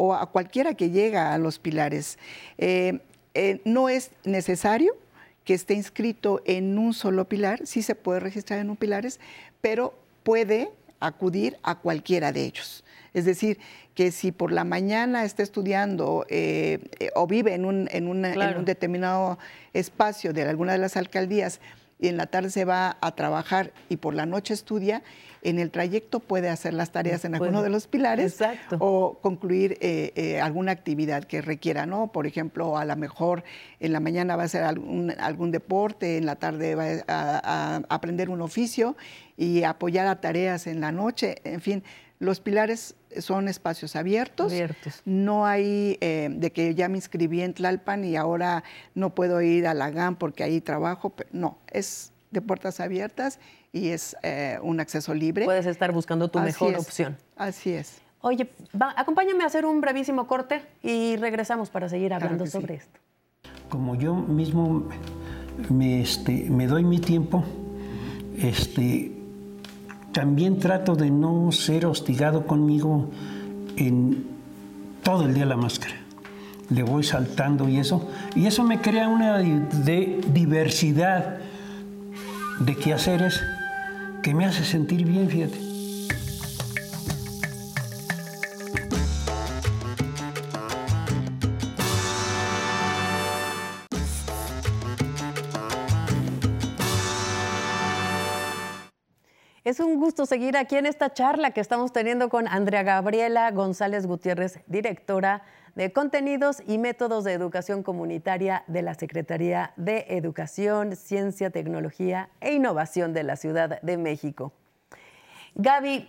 o 0.00 0.14
a 0.14 0.30
cualquiera 0.30 0.74
que 0.74 0.90
llega 0.90 1.34
a 1.34 1.38
los 1.38 1.58
pilares. 1.58 2.18
Eh, 2.56 3.00
eh, 3.34 3.60
no 3.64 3.88
es 3.88 4.12
necesario 4.24 4.96
que 5.44 5.54
esté 5.54 5.74
inscrito 5.74 6.40
en 6.44 6.78
un 6.78 6.94
solo 6.94 7.28
pilar, 7.28 7.66
sí 7.66 7.82
se 7.82 7.96
puede 7.96 8.20
registrar 8.20 8.60
en 8.60 8.70
un 8.70 8.76
pilares, 8.76 9.18
pero 9.60 9.94
puede 10.22 10.70
acudir 11.00 11.56
a 11.64 11.80
cualquiera 11.80 12.30
de 12.30 12.44
ellos. 12.44 12.84
Es 13.12 13.24
decir, 13.24 13.58
que 13.96 14.12
si 14.12 14.30
por 14.30 14.52
la 14.52 14.62
mañana 14.62 15.24
está 15.24 15.42
estudiando 15.42 16.24
eh, 16.28 17.10
o 17.16 17.26
vive 17.26 17.54
en 17.54 17.64
un, 17.64 17.88
en, 17.90 18.24
en 18.24 18.56
un 18.56 18.64
determinado 18.64 19.38
espacio 19.72 20.32
de 20.32 20.42
alguna 20.42 20.72
de 20.72 20.78
las 20.78 20.96
alcaldías 20.96 21.60
y 21.98 22.06
en 22.06 22.16
la 22.16 22.26
tarde 22.26 22.50
se 22.50 22.64
va 22.64 22.98
a 23.00 23.14
trabajar 23.16 23.72
y 23.88 23.96
por 23.96 24.14
la 24.14 24.26
noche 24.26 24.54
estudia, 24.54 25.02
en 25.42 25.58
el 25.58 25.70
trayecto 25.70 26.20
puede 26.20 26.48
hacer 26.48 26.74
las 26.74 26.90
tareas 26.90 27.24
en 27.24 27.34
alguno 27.34 27.62
de 27.62 27.70
los 27.70 27.86
pilares 27.86 28.38
o 28.78 29.18
concluir 29.20 29.78
eh, 29.80 30.12
eh, 30.16 30.40
alguna 30.40 30.72
actividad 30.72 31.24
que 31.24 31.42
requiera, 31.42 31.86
¿no? 31.86 32.12
Por 32.12 32.26
ejemplo, 32.26 32.76
a 32.76 32.84
lo 32.84 32.96
mejor 32.96 33.44
en 33.80 33.92
la 33.92 34.00
mañana 34.00 34.36
va 34.36 34.42
a 34.42 34.46
hacer 34.46 34.62
algún, 34.62 35.12
algún 35.18 35.50
deporte, 35.50 36.16
en 36.16 36.26
la 36.26 36.36
tarde 36.36 36.74
va 36.74 36.86
a, 37.06 37.82
aprender 37.88 38.30
un 38.30 38.40
oficio 38.40 38.96
y 39.36 39.62
apoyar 39.62 40.06
a 40.06 40.20
tareas 40.20 40.66
en 40.66 40.80
la 40.80 40.92
noche, 40.92 41.36
en 41.44 41.60
fin. 41.60 41.84
Los 42.20 42.40
pilares 42.40 42.96
son 43.20 43.46
espacios 43.46 43.94
abiertos. 43.94 44.52
No 45.04 45.46
hay 45.46 45.98
eh, 46.00 46.28
de 46.32 46.50
que 46.50 46.74
ya 46.74 46.88
me 46.88 46.98
inscribí 46.98 47.42
en 47.42 47.54
Tlalpan 47.54 48.04
y 48.04 48.16
ahora 48.16 48.64
no 48.94 49.14
puedo 49.14 49.40
ir 49.40 49.68
a 49.68 49.74
la 49.74 49.90
GAM 49.90 50.16
porque 50.16 50.42
ahí 50.42 50.60
trabajo. 50.60 51.14
No, 51.30 51.58
es 51.70 52.12
de 52.30 52.40
puertas 52.40 52.80
abiertas 52.80 53.38
y 53.72 53.88
es 53.88 54.16
eh, 54.22 54.58
un 54.62 54.80
acceso 54.80 55.14
libre. 55.14 55.44
Puedes 55.44 55.66
estar 55.66 55.92
buscando 55.92 56.28
tu 56.28 56.38
mejor 56.40 56.76
opción. 56.76 57.16
Así 57.36 57.72
es. 57.72 58.00
Oye, 58.20 58.50
acompáñame 58.96 59.44
a 59.44 59.46
hacer 59.46 59.64
un 59.64 59.80
brevísimo 59.80 60.26
corte 60.26 60.62
y 60.82 61.16
regresamos 61.16 61.70
para 61.70 61.88
seguir 61.88 62.12
hablando 62.12 62.46
sobre 62.46 62.74
esto. 62.74 62.98
Como 63.68 63.94
yo 63.94 64.14
mismo 64.14 64.88
me, 65.70 66.00
este, 66.00 66.50
me 66.50 66.66
doy 66.66 66.84
mi 66.84 66.98
tiempo, 66.98 67.44
este, 68.36 69.12
también 70.12 70.58
trato 70.58 70.96
de 70.96 71.10
no 71.10 71.52
ser 71.52 71.86
hostigado 71.86 72.46
conmigo 72.46 73.10
en 73.76 74.26
todo 75.04 75.24
el 75.24 75.34
día 75.34 75.46
la 75.46 75.56
máscara. 75.56 75.94
Le 76.70 76.82
voy 76.82 77.04
saltando 77.04 77.68
y 77.68 77.78
eso. 77.78 78.10
Y 78.34 78.46
eso 78.46 78.64
me 78.64 78.80
crea 78.80 79.08
una 79.08 79.38
de 79.38 80.20
diversidad 80.32 81.38
de 82.60 82.76
quehaceres 82.76 83.42
que 84.22 84.34
me 84.34 84.44
hace 84.44 84.64
sentir 84.64 85.04
bien, 85.04 85.28
fíjate. 85.28 85.68
Es 99.64 99.80
un 99.80 100.00
gusto 100.00 100.24
seguir 100.24 100.56
aquí 100.56 100.76
en 100.76 100.86
esta 100.86 101.12
charla 101.12 101.50
que 101.50 101.60
estamos 101.60 101.92
teniendo 101.92 102.30
con 102.30 102.48
Andrea 102.48 102.82
Gabriela 102.82 103.50
González 103.50 104.06
Gutiérrez, 104.06 104.60
directora 104.66 105.42
de 105.78 105.92
contenidos 105.92 106.60
y 106.66 106.76
métodos 106.76 107.22
de 107.22 107.32
educación 107.32 107.84
comunitaria 107.84 108.64
de 108.66 108.82
la 108.82 108.94
Secretaría 108.94 109.74
de 109.76 110.06
Educación, 110.08 110.96
Ciencia, 110.96 111.50
Tecnología 111.50 112.30
e 112.40 112.54
Innovación 112.54 113.12
de 113.12 113.22
la 113.22 113.36
Ciudad 113.36 113.80
de 113.80 113.96
México. 113.96 114.52
Gaby, 115.54 116.08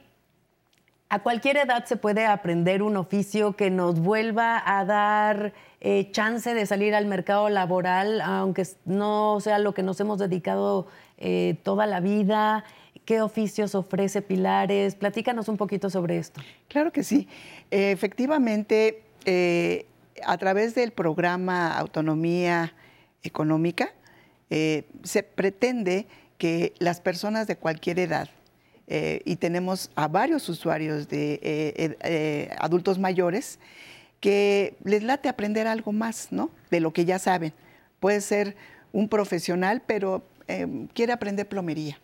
a 1.10 1.20
cualquier 1.20 1.58
edad 1.58 1.86
se 1.86 1.98
puede 1.98 2.26
aprender 2.26 2.82
un 2.82 2.98
oficio 2.98 3.56
que 3.56 3.70
nos 3.70 4.00
vuelva 4.00 4.60
a 4.66 4.86
dar 4.86 5.54
eh, 5.82 6.10
chance 6.10 6.52
de 6.56 6.66
salir 6.66 6.96
al 6.96 7.06
mercado 7.06 7.48
laboral, 7.50 8.22
aunque 8.22 8.64
no 8.86 9.40
sea 9.40 9.60
lo 9.60 9.76
que 9.76 9.84
nos 9.84 10.00
hemos 10.00 10.18
dedicado 10.18 10.88
eh, 11.20 11.58
toda 11.62 11.86
la 11.86 12.00
vida. 12.00 12.64
¿Qué 13.06 13.22
oficios 13.22 13.76
ofrece 13.76 14.24
Pilares? 14.24 14.96
Platícanos 14.96 15.48
un 15.48 15.58
poquito 15.58 15.92
sobre 15.92 16.18
esto. 16.18 16.42
Claro 16.68 16.92
que 16.92 17.04
sí. 17.04 17.28
efectivamente, 17.70 19.04
eh, 19.32 19.86
a 20.26 20.40
través 20.40 20.74
del 20.74 20.92
programa 20.92 21.78
Autonomía 21.78 22.74
Económica, 23.22 23.94
eh, 24.50 24.88
se 25.04 25.22
pretende 25.22 26.08
que 26.40 26.74
las 26.80 27.00
personas 27.00 27.46
de 27.46 27.56
cualquier 27.56 28.00
edad, 28.00 28.28
eh, 28.88 29.22
y 29.26 29.36
tenemos 29.36 29.92
a 29.94 30.08
varios 30.08 30.50
usuarios 30.50 31.08
de 31.10 32.50
adultos 32.60 32.98
mayores, 32.98 33.60
que 34.20 34.76
les 34.84 35.04
late 35.04 35.30
aprender 35.30 35.68
algo 35.68 35.92
más, 35.92 36.32
¿no? 36.32 36.50
De 36.72 36.80
lo 36.80 36.92
que 36.92 37.06
ya 37.06 37.20
saben. 37.20 37.54
Puede 38.00 38.22
ser 38.22 38.56
un 38.92 39.10
profesional, 39.10 39.84
pero 39.86 40.24
quiere 40.96 41.14
aprender 41.14 41.48
plomería, 41.48 42.00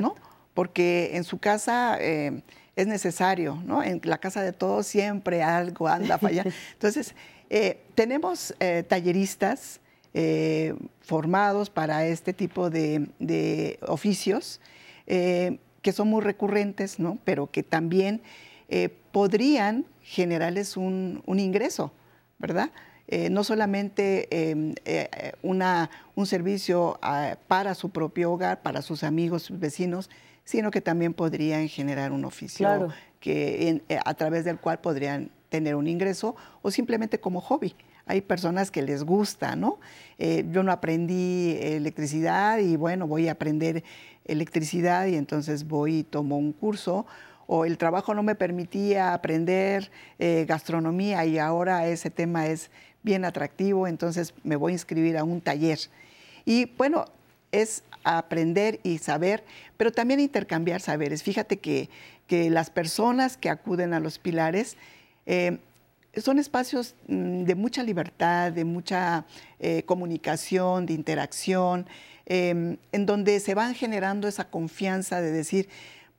¿no? 0.00 0.16
Porque 0.52 1.12
en 1.14 1.22
su 1.22 1.38
casa 1.38 1.96
es 2.76 2.86
necesario, 2.86 3.60
¿no? 3.64 3.82
En 3.82 4.00
la 4.04 4.18
casa 4.18 4.42
de 4.42 4.52
todos 4.52 4.86
siempre 4.86 5.42
algo 5.42 5.88
anda 5.88 6.18
fallando. 6.18 6.50
Entonces, 6.74 7.14
eh, 7.48 7.80
tenemos 7.94 8.54
eh, 8.60 8.84
talleristas 8.86 9.80
eh, 10.12 10.74
formados 11.00 11.70
para 11.70 12.06
este 12.06 12.32
tipo 12.34 12.70
de, 12.70 13.78
oficios 13.86 14.60
que 15.06 15.92
son 15.92 16.08
muy 16.08 16.20
recurrentes, 16.20 16.98
¿no? 16.98 17.18
Pero 17.24 17.48
que 17.48 17.62
también 17.62 18.20
podrían 19.12 19.86
generarles 20.02 20.76
un, 20.76 21.22
ingreso, 21.28 21.92
¿verdad? 22.38 22.70
No 23.30 23.44
solamente 23.44 24.50
em, 24.50 24.74
una, 25.42 25.90
un 26.16 26.26
servicio 26.26 26.98
ah, 27.02 27.36
para 27.46 27.74
su 27.74 27.90
propio 27.90 28.32
hogar, 28.32 28.62
para 28.62 28.82
sus 28.82 29.04
amigos, 29.04 29.42
sus 29.42 29.60
vecinos, 29.60 30.10
sino 30.46 30.70
que 30.70 30.80
también 30.80 31.12
podrían 31.12 31.68
generar 31.68 32.12
un 32.12 32.24
oficio 32.24 32.88
que, 33.20 33.82
eh, 33.88 33.98
a 34.04 34.14
través 34.14 34.44
del 34.44 34.58
cual 34.58 34.80
podrían 34.80 35.30
tener 35.48 35.74
un 35.74 35.88
ingreso 35.88 36.36
o 36.62 36.70
simplemente 36.70 37.20
como 37.20 37.40
hobby. 37.40 37.74
Hay 38.06 38.20
personas 38.20 38.70
que 38.70 38.82
les 38.82 39.02
gusta, 39.02 39.56
¿no? 39.56 39.80
Eh, 40.18 40.46
yo 40.52 40.62
no 40.62 40.70
aprendí 40.70 41.58
electricidad 41.60 42.58
y 42.58 42.76
bueno, 42.76 43.08
voy 43.08 43.26
a 43.28 43.32
aprender 43.32 43.82
electricidad 44.24 45.06
y 45.06 45.16
entonces 45.16 45.66
voy 45.66 45.98
y 45.98 46.04
tomo 46.04 46.38
un 46.38 46.52
curso 46.52 47.06
o 47.48 47.64
el 47.64 47.78
trabajo 47.78 48.14
no 48.14 48.22
me 48.22 48.34
permitía 48.34 49.14
aprender 49.14 49.90
eh, 50.18 50.44
gastronomía 50.48 51.24
y 51.24 51.38
ahora 51.38 51.86
ese 51.88 52.10
tema 52.10 52.46
es 52.46 52.70
bien 53.06 53.24
atractivo, 53.24 53.86
entonces 53.86 54.34
me 54.42 54.56
voy 54.56 54.72
a 54.72 54.74
inscribir 54.74 55.16
a 55.16 55.24
un 55.24 55.40
taller. 55.40 55.78
Y 56.44 56.66
bueno, 56.76 57.06
es 57.52 57.84
aprender 58.04 58.80
y 58.82 58.98
saber, 58.98 59.44
pero 59.76 59.92
también 59.92 60.20
intercambiar 60.20 60.80
saberes. 60.82 61.22
Fíjate 61.22 61.58
que, 61.58 61.88
que 62.26 62.50
las 62.50 62.68
personas 62.68 63.36
que 63.36 63.48
acuden 63.48 63.94
a 63.94 64.00
los 64.00 64.18
pilares 64.18 64.76
eh, 65.24 65.58
son 66.16 66.38
espacios 66.38 66.96
mm, 67.06 67.44
de 67.44 67.54
mucha 67.54 67.84
libertad, 67.84 68.52
de 68.52 68.64
mucha 68.64 69.24
eh, 69.60 69.84
comunicación, 69.84 70.84
de 70.84 70.94
interacción, 70.94 71.86
em, 72.26 72.76
en 72.90 73.06
donde 73.06 73.38
se 73.38 73.54
van 73.54 73.74
generando 73.74 74.26
esa 74.26 74.50
confianza 74.50 75.20
de 75.20 75.30
decir, 75.30 75.68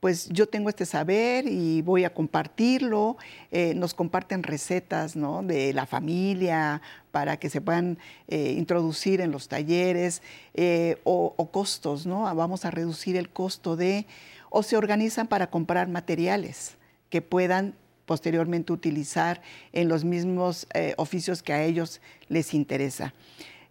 pues 0.00 0.28
yo 0.28 0.46
tengo 0.48 0.68
este 0.68 0.86
saber 0.86 1.46
y 1.48 1.82
voy 1.82 2.04
a 2.04 2.14
compartirlo. 2.14 3.16
Eh, 3.50 3.74
nos 3.74 3.94
comparten 3.94 4.42
recetas 4.42 5.16
¿no? 5.16 5.42
de 5.42 5.72
la 5.72 5.86
familia 5.86 6.80
para 7.10 7.38
que 7.38 7.50
se 7.50 7.60
puedan 7.60 7.98
eh, 8.28 8.54
introducir 8.56 9.20
en 9.20 9.32
los 9.32 9.48
talleres 9.48 10.22
eh, 10.54 10.98
o, 11.04 11.34
costos, 11.50 12.06
¿no? 12.06 12.32
Vamos 12.34 12.64
a 12.64 12.70
reducir 12.70 13.16
el 13.16 13.28
costo 13.28 13.76
de, 13.76 14.06
o 14.50 14.62
se 14.62 14.76
organizan 14.76 15.26
para 15.26 15.50
comprar 15.50 15.88
materiales 15.88 16.76
que 17.10 17.22
puedan 17.22 17.74
posteriormente 18.06 18.72
utilizar 18.72 19.42
en 19.72 19.88
los 19.88 20.04
mismos 20.04 20.66
oficios 20.96 21.42
que 21.42 21.52
a 21.52 21.62
ellos 21.64 22.00
les 22.28 22.54
interesa. 22.54 23.12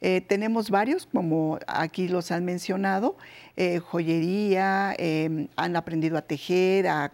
Eh, 0.01 0.22
tenemos 0.22 0.70
varios, 0.70 1.08
como 1.08 1.60
aquí 1.66 2.08
los 2.08 2.32
han 2.32 2.46
mencionado, 2.46 3.18
eh, 3.56 3.80
joyería, 3.80 4.94
em, 4.98 5.48
han 5.56 5.75
aprendido 5.75 6.18
a 6.18 6.22
tejer, 6.22 6.88
a, 6.88 7.10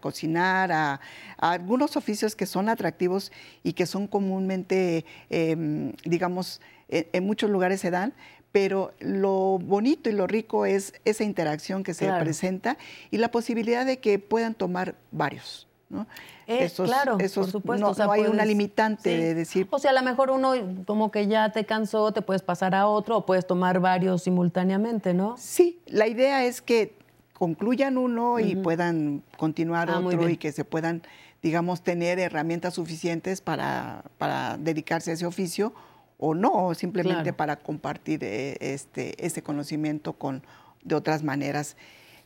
cocinar, 0.00 0.72
a, 0.72 1.00
algunos 1.38 1.96
oficios 1.96 2.34
que 2.34 2.46
son 2.46 2.68
atractivos 2.68 3.32
y 3.62 3.74
que 3.74 3.84
son 3.84 4.06
comúnmente, 4.06 5.04
em, 5.28 5.92
digamos, 6.04 6.60
en, 6.88 7.24
muchos 7.24 7.50
lugares 7.50 7.80
se 7.80 7.90
dan, 7.90 8.14
pero 8.52 8.94
lo 9.00 9.58
bonito 9.58 10.08
y 10.08 10.12
lo 10.12 10.26
rico 10.26 10.64
es 10.64 10.94
esa 11.04 11.24
interacción 11.24 11.84
que 11.84 11.92
se 11.92 12.10
presenta 12.20 12.78
y 13.10 13.18
la 13.18 13.30
posibilidad 13.30 13.84
de 13.84 13.98
que 13.98 14.18
puedan 14.18 14.54
tomar 14.54 14.94
varios. 15.10 15.65
¿No? 15.88 16.06
claro, 16.84 17.18
por 17.18 17.50
supuesto. 17.50 17.94
No, 18.04 18.12
hay 18.12 18.22
una 18.22 18.44
limitante 18.44 19.10
de 19.10 19.34
decir. 19.34 19.68
O 19.70 19.78
sea, 19.78 19.92
a 19.92 19.94
lo 19.94 20.02
mejor 20.02 20.30
uno 20.30 20.54
como 20.86 21.10
que 21.10 21.26
ya 21.26 21.50
te 21.52 21.64
cansó, 21.64 22.12
te 22.12 22.22
puedes 22.22 22.42
pasar 22.42 22.74
a 22.74 22.86
otro 22.86 23.18
o 23.18 23.26
puedes 23.26 23.46
tomar 23.46 23.80
varios 23.80 24.22
simultáneamente, 24.22 25.14
¿no? 25.14 25.36
Sí, 25.38 25.80
la 25.86 26.06
idea 26.06 26.44
es 26.44 26.62
que 26.62 26.94
concluyan 27.32 27.98
uno 27.98 28.40
y 28.40 28.56
puedan 28.56 29.22
continuar 29.36 29.90
ah, 29.90 30.00
otro 30.00 30.28
y 30.28 30.36
que 30.36 30.52
se 30.52 30.64
puedan, 30.64 31.02
digamos, 31.42 31.82
tener 31.82 32.18
herramientas 32.18 32.74
suficientes 32.74 33.40
para, 33.40 34.04
para 34.18 34.56
dedicarse 34.56 35.10
a 35.10 35.14
ese 35.14 35.26
oficio 35.26 35.74
o 36.18 36.34
no, 36.34 36.74
simplemente 36.74 37.32
para 37.32 37.56
compartir 37.56 38.24
eh, 38.24 38.56
este, 38.60 39.24
este 39.24 39.42
conocimiento 39.42 40.14
con, 40.14 40.42
de 40.82 40.94
otras 40.94 41.22
maneras. 41.22 41.76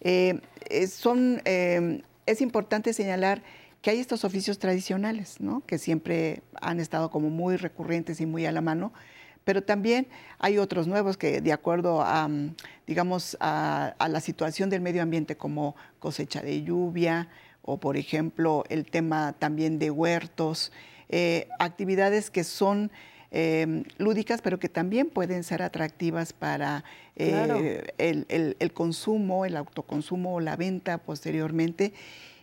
Eh, 0.01 0.41
son, 0.89 1.43
eh, 1.45 2.03
es 2.27 2.41
importante 2.41 2.93
señalar 2.93 3.43
que 3.83 3.91
hay 3.91 3.99
estos 3.99 4.25
oficios 4.25 4.59
tradicionales, 4.59 5.41
¿no? 5.41 5.65
que 5.67 5.79
siempre 5.79 6.43
han 6.61 6.81
estado 6.81 7.11
como 7.11 7.31
muy 7.31 7.57
recurrentes 7.57 8.21
y 8.21 8.27
muy 8.27 8.47
a 8.47 8.53
la 8.53 8.61
mano, 8.61 8.93
pero 9.45 9.63
también 9.63 10.07
hay 10.39 10.59
otros 10.59 10.87
nuevos 10.87 11.17
que 11.17 11.41
de 11.41 11.53
acuerdo 11.53 12.03
a, 12.03 12.29
mm, 12.29 12.55
digamos, 12.87 13.37
a, 13.41 13.95
la 13.99 14.21
situación 14.21 14.69
del 14.69 14.83
medio 14.83 15.03
ambiente 15.03 15.37
como 15.37 15.77
cosecha 15.99 16.43
de 16.43 16.63
lluvia 16.63 17.29
o, 17.63 17.79
por 17.81 17.97
ejemplo, 17.97 18.65
el 18.69 18.85
tema 18.85 19.35
también 19.39 19.79
de 19.79 19.91
huertos, 19.91 20.73
eh, 21.09 21.49
actividades 21.59 22.31
que 22.31 22.45
son 22.45 22.91
em, 23.31 23.85
lúdicas, 23.99 24.43
pero 24.43 24.59
que 24.59 24.69
también 24.69 25.09
pueden 25.09 25.45
ser 25.45 25.63
atractivas 25.63 26.33
para 26.33 26.85
eh, 27.17 27.93
el, 27.99 28.57
el, 28.59 28.73
consumo, 28.73 29.45
el 29.45 29.57
autoconsumo 29.57 30.35
o 30.35 30.41
la 30.41 30.57
venta 30.57 30.99
posteriormente. 30.99 31.93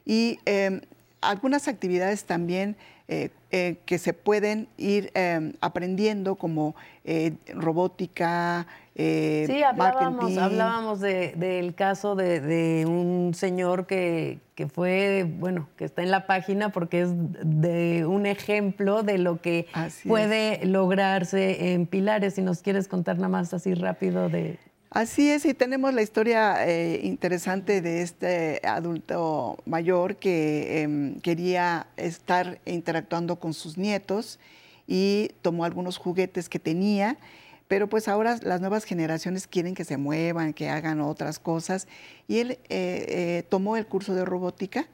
Y 0.06 0.40
em, 0.46 0.82
algunas 1.22 1.68
actividades 1.68 2.26
también 2.26 2.76
eh, 3.10 3.30
eh, 3.52 3.78
que 3.86 4.00
se 4.00 4.12
pueden 4.12 4.68
ir 4.76 5.12
em, 5.14 5.54
aprendiendo 5.62 6.36
como 6.36 6.76
eh, 7.06 7.36
robótica, 7.56 8.68
sí, 8.98 9.64
hablábamos, 9.64 10.38
hablábamos 10.38 11.00
del 11.00 11.74
caso 11.74 12.16
de, 12.16 12.86
un 12.86 13.34
señor 13.34 13.86
que, 13.86 14.40
fue, 14.74 15.26
bueno, 15.40 15.70
que 15.78 15.86
está 15.86 16.04
en 16.04 16.12
la 16.12 16.28
página 16.28 16.70
porque 16.70 17.04
es 17.04 17.12
de 17.14 18.06
un 18.06 18.26
ejemplo 18.26 19.04
de 19.04 19.20
lo 19.20 19.40
que 19.40 19.68
puede 20.06 20.66
lograrse 20.66 21.74
en 21.74 21.86
Pilares. 21.86 22.34
Si 22.34 22.42
nos 22.42 22.62
quieres 22.62 22.90
contar 22.90 23.16
nada 23.16 23.30
más 23.30 23.54
así 23.54 23.74
rápido 23.74 24.28
de... 24.28 24.60
Así 24.90 25.30
es, 25.30 25.44
y 25.46 25.54
tenemos 25.54 25.94
la 25.94 26.02
historia 26.02 26.66
eh, 26.66 27.02
interesante 27.04 27.82
de 27.82 28.02
este 28.02 28.62
adulto 28.66 29.58
mayor 29.66 30.16
que 30.16 30.82
em, 30.82 31.20
quería 31.20 31.88
estar 31.98 32.62
interactuando 32.66 33.36
con 33.36 33.54
sus 33.54 33.78
nietos 33.78 34.40
y 34.88 35.32
tomó 35.42 35.66
algunos 35.66 35.98
juguetes 35.98 36.48
que 36.48 36.58
tenía, 36.58 37.18
pero 37.68 37.90
pues 37.90 38.08
ahora 38.08 38.40
las 38.44 38.62
nuevas 38.62 38.86
generaciones 38.86 39.46
quieren 39.46 39.76
que 39.76 39.84
se 39.84 39.98
muevan, 39.98 40.54
que 40.54 40.70
hagan 40.70 41.02
otras 41.02 41.38
cosas, 41.38 41.90
y 42.30 42.40
él 42.40 42.52
eh, 42.52 42.58
eh, 42.70 43.44
tomó 43.50 43.76
el 43.76 43.88
curso 43.88 44.16
de 44.16 44.24
robótica 44.24 44.88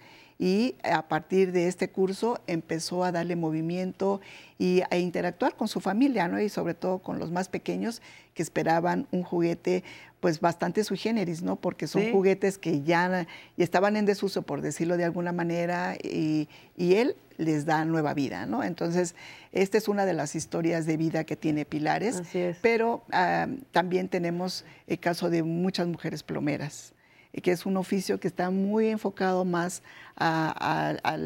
y 0.43 0.75
a 0.83 1.07
partir 1.07 1.53
de 1.53 1.69
este 1.69 1.89
curso 1.89 2.41
empezó 2.47 3.05
a 3.05 3.13
darle 3.13 3.37
movimiento 3.37 4.19
y 4.59 4.81
a 4.91 4.97
interactuar 4.97 5.55
con 5.55 5.69
su 5.69 5.79
familia, 5.79 6.27
¿no? 6.27 6.37
Y 6.37 6.49
sobre 6.49 6.73
todo 6.73 6.99
con 6.99 7.17
los 7.17 7.31
más 7.31 7.47
pequeños 7.47 8.01
que 8.33 8.43
esperaban 8.43 9.07
un 9.11 9.23
juguete 9.23 9.85
pues 10.19 10.41
bastante 10.41 10.83
sui 10.83 10.97
generis, 10.97 11.43
¿no? 11.43 11.55
Porque 11.55 11.87
son 11.87 12.11
juguetes 12.11 12.57
que 12.57 12.81
ya, 12.81 13.25
estaban 13.55 13.95
en 13.95 14.05
desuso, 14.05 14.41
por 14.41 14.59
decirlo 14.59 14.97
de 14.97 15.05
alguna 15.05 15.31
manera, 15.31 15.95
y, 16.03 16.49
él 16.77 17.15
les 17.37 17.65
da 17.65 17.85
nueva 17.85 18.13
vida, 18.13 18.45
¿no? 18.45 18.65
Entonces, 18.65 19.15
esta 19.53 19.77
es 19.77 19.87
una 19.87 20.05
de 20.05 20.13
las 20.13 20.35
historias 20.35 20.85
de 20.85 20.97
vida 20.97 21.23
que 21.23 21.37
tiene 21.37 21.63
Pilares, 21.63 22.21
pero 22.61 23.05
ah, 23.13 23.47
también 23.71 24.09
tenemos 24.09 24.65
el 24.87 24.99
caso 24.99 25.29
de 25.29 25.41
muchas 25.41 25.87
mujeres 25.87 26.21
plomeras 26.21 26.92
que 27.41 27.51
es 27.51 27.65
un 27.65 27.77
oficio 27.77 28.19
que 28.19 28.27
está 28.27 28.49
muy 28.49 28.89
enfocado 28.89 29.45
más 29.45 29.81
a, 30.15 31.17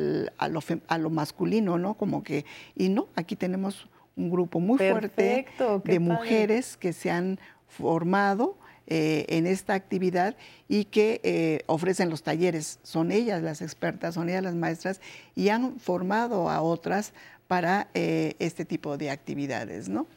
lo, 0.49 1.09
masculino, 1.09 1.77
¿no? 1.77 1.95
Como 1.95 2.23
que, 2.23 2.45
y 2.75 2.89
no, 2.89 3.07
aquí 3.15 3.35
tenemos 3.35 3.87
un 4.15 4.31
grupo 4.31 4.59
muy 4.59 4.77
fuerte 4.77 5.45
de 5.83 5.99
mujeres 5.99 6.77
que 6.77 6.93
se 6.93 7.11
han 7.11 7.39
formado 7.67 8.57
eh, 8.89 9.25
en 9.27 9.47
esta 9.47 9.73
actividad 9.73 10.37
y 10.69 10.85
que 10.85 11.19
eh, 11.23 11.63
ofrecen 11.65 12.09
los 12.09 12.23
talleres. 12.23 12.79
Son 12.83 13.11
ellas 13.11 13.43
las 13.43 13.61
expertas, 13.61 14.15
son 14.15 14.29
ellas 14.29 14.43
las 14.43 14.55
maestras 14.55 15.01
y 15.35 15.49
han 15.49 15.77
formado 15.77 16.49
a 16.49 16.61
otras 16.61 17.11
para 17.47 17.89
eh, 17.93 18.35
este 18.39 18.63
tipo 18.63 18.97
de 18.97 19.09
actividades, 19.09 19.89
¿no? 19.89 20.07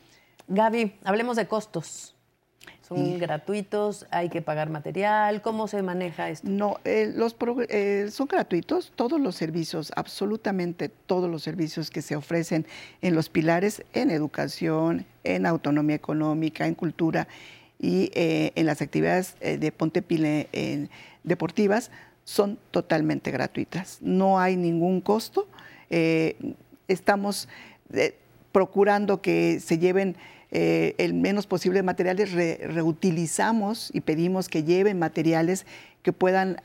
Gaby, 0.47 0.95
hablemos 1.03 1.37
de 1.37 1.49
costos. 1.49 2.15
¿Son 2.91 3.21
gratuitos? 3.21 4.05
¿Hay 4.11 4.31
que 4.31 4.43
pagar 4.43 4.69
material? 4.69 5.43
¿Cómo 5.43 5.69
se 5.69 5.81
maneja 5.81 6.29
esto? 6.29 6.49
No, 6.51 6.79
eh, 6.85 7.13
los 7.15 7.37
eh, 7.69 8.09
son 8.11 8.27
gratuitos 8.27 8.91
todos 8.97 9.21
los 9.21 9.37
servicios, 9.37 9.93
absolutamente 9.95 10.89
todos 10.89 11.31
los 11.31 11.45
servicios 11.45 11.89
que 11.89 12.03
se 12.03 12.17
ofrecen 12.17 12.67
en 13.01 13.15
los 13.15 13.29
pilares, 13.29 13.85
en 13.93 14.11
educación, 14.11 15.07
en 15.23 15.47
autonomía 15.47 15.95
económica, 15.95 16.67
en 16.67 16.75
cultura 16.75 17.29
y 17.79 18.11
eh, 18.13 18.51
en 18.57 18.67
las 18.67 18.83
actividades 18.83 19.37
de 19.39 19.71
Ponte 19.71 20.03
Pile 20.03 20.49
deportivas, 21.23 21.93
son 22.25 22.59
totalmente 22.73 23.31
gratuitas. 23.31 23.99
No 24.01 24.41
hay 24.41 24.57
ningún 24.57 25.01
costo. 25.01 25.47
estamos 26.89 27.49
procurando 28.51 29.23
que 29.23 29.61
se 29.61 29.79
lleven 29.79 30.17
eh, 30.53 30.95
el 30.99 31.15
menos 31.15 31.47
posible 31.47 31.83
materiales, 31.83 32.33
reutilizamos 32.33 33.91
y 33.93 34.01
pedimos 34.01 34.49
que 34.49 34.65
lleven 34.65 34.99
materiales 34.99 35.67
que 36.03 36.13
puedan, 36.13 36.57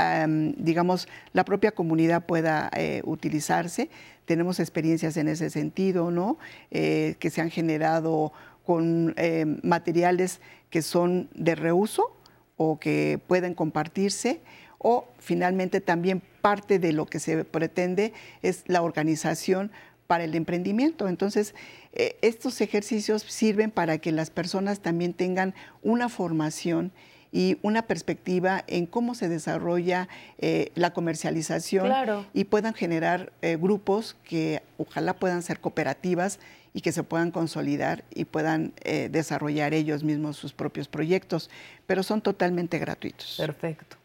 digamos, 0.57 1.07
la 1.33 1.43
propia 1.43 1.71
comunidad 1.71 2.25
pueda 2.25 2.69
eh, 2.75 3.01
utilizarse. 3.03 3.89
Tenemos 4.25 4.59
experiencias 4.59 5.17
en 5.17 5.27
ese 5.27 5.49
sentido, 5.49 6.09
¿no? 6.09 6.37
Eh, 6.71 7.15
que 7.19 7.29
se 7.29 7.41
han 7.41 7.51
generado 7.51 8.31
con 8.65 9.13
materiales 9.61 10.41
que 10.71 10.81
son 10.81 11.29
de 11.35 11.53
reuso 11.53 12.15
o 12.57 12.79
que 12.79 13.19
pueden 13.27 13.53
compartirse 13.53 14.41
o 14.79 15.07
finalmente 15.19 15.81
también 15.81 16.21
parte 16.41 16.79
de 16.79 16.91
lo 16.91 17.05
que 17.05 17.19
se 17.19 17.43
pretende 17.43 18.13
es 18.41 18.63
la 18.67 18.81
organización 18.81 19.71
para 20.07 20.23
el 20.23 20.35
emprendimiento. 20.35 21.07
Entonces, 21.07 21.55
eh, 21.93 22.17
estos 22.21 22.61
ejercicios 22.61 23.23
sirven 23.23 23.71
para 23.71 23.97
que 23.97 24.11
las 24.11 24.29
personas 24.29 24.79
también 24.79 25.13
tengan 25.13 25.53
una 25.81 26.09
formación 26.09 26.91
y 27.31 27.57
una 27.63 27.81
perspectiva 27.81 28.63
en 28.67 28.85
cómo 28.85 29.13
se 29.13 29.27
desarrolla 29.27 30.07
eh, 30.37 30.71
la 30.75 30.93
comercialización 30.93 31.91
y 32.33 32.45
puedan 32.45 32.73
generar 32.73 33.33
eh, 33.41 33.57
grupos 33.57 34.15
que 34.23 34.61
ojalá 34.77 35.15
puedan 35.15 35.41
ser 35.41 35.59
cooperativas 35.59 36.39
y 36.73 36.81
que 36.81 36.91
se 36.91 37.03
puedan 37.03 37.31
consolidar 37.31 38.03
y 38.13 38.25
puedan 38.25 38.73
desarrollar 39.09 39.73
ellos 39.73 40.03
mismos 40.03 40.35
sus 40.35 40.51
propios 40.51 40.89
proyectos, 40.89 41.49
pero 41.87 42.03
son 42.03 42.19
totalmente 42.19 42.79
gratuitos. 42.79 43.35
Perfecto. 43.37 43.95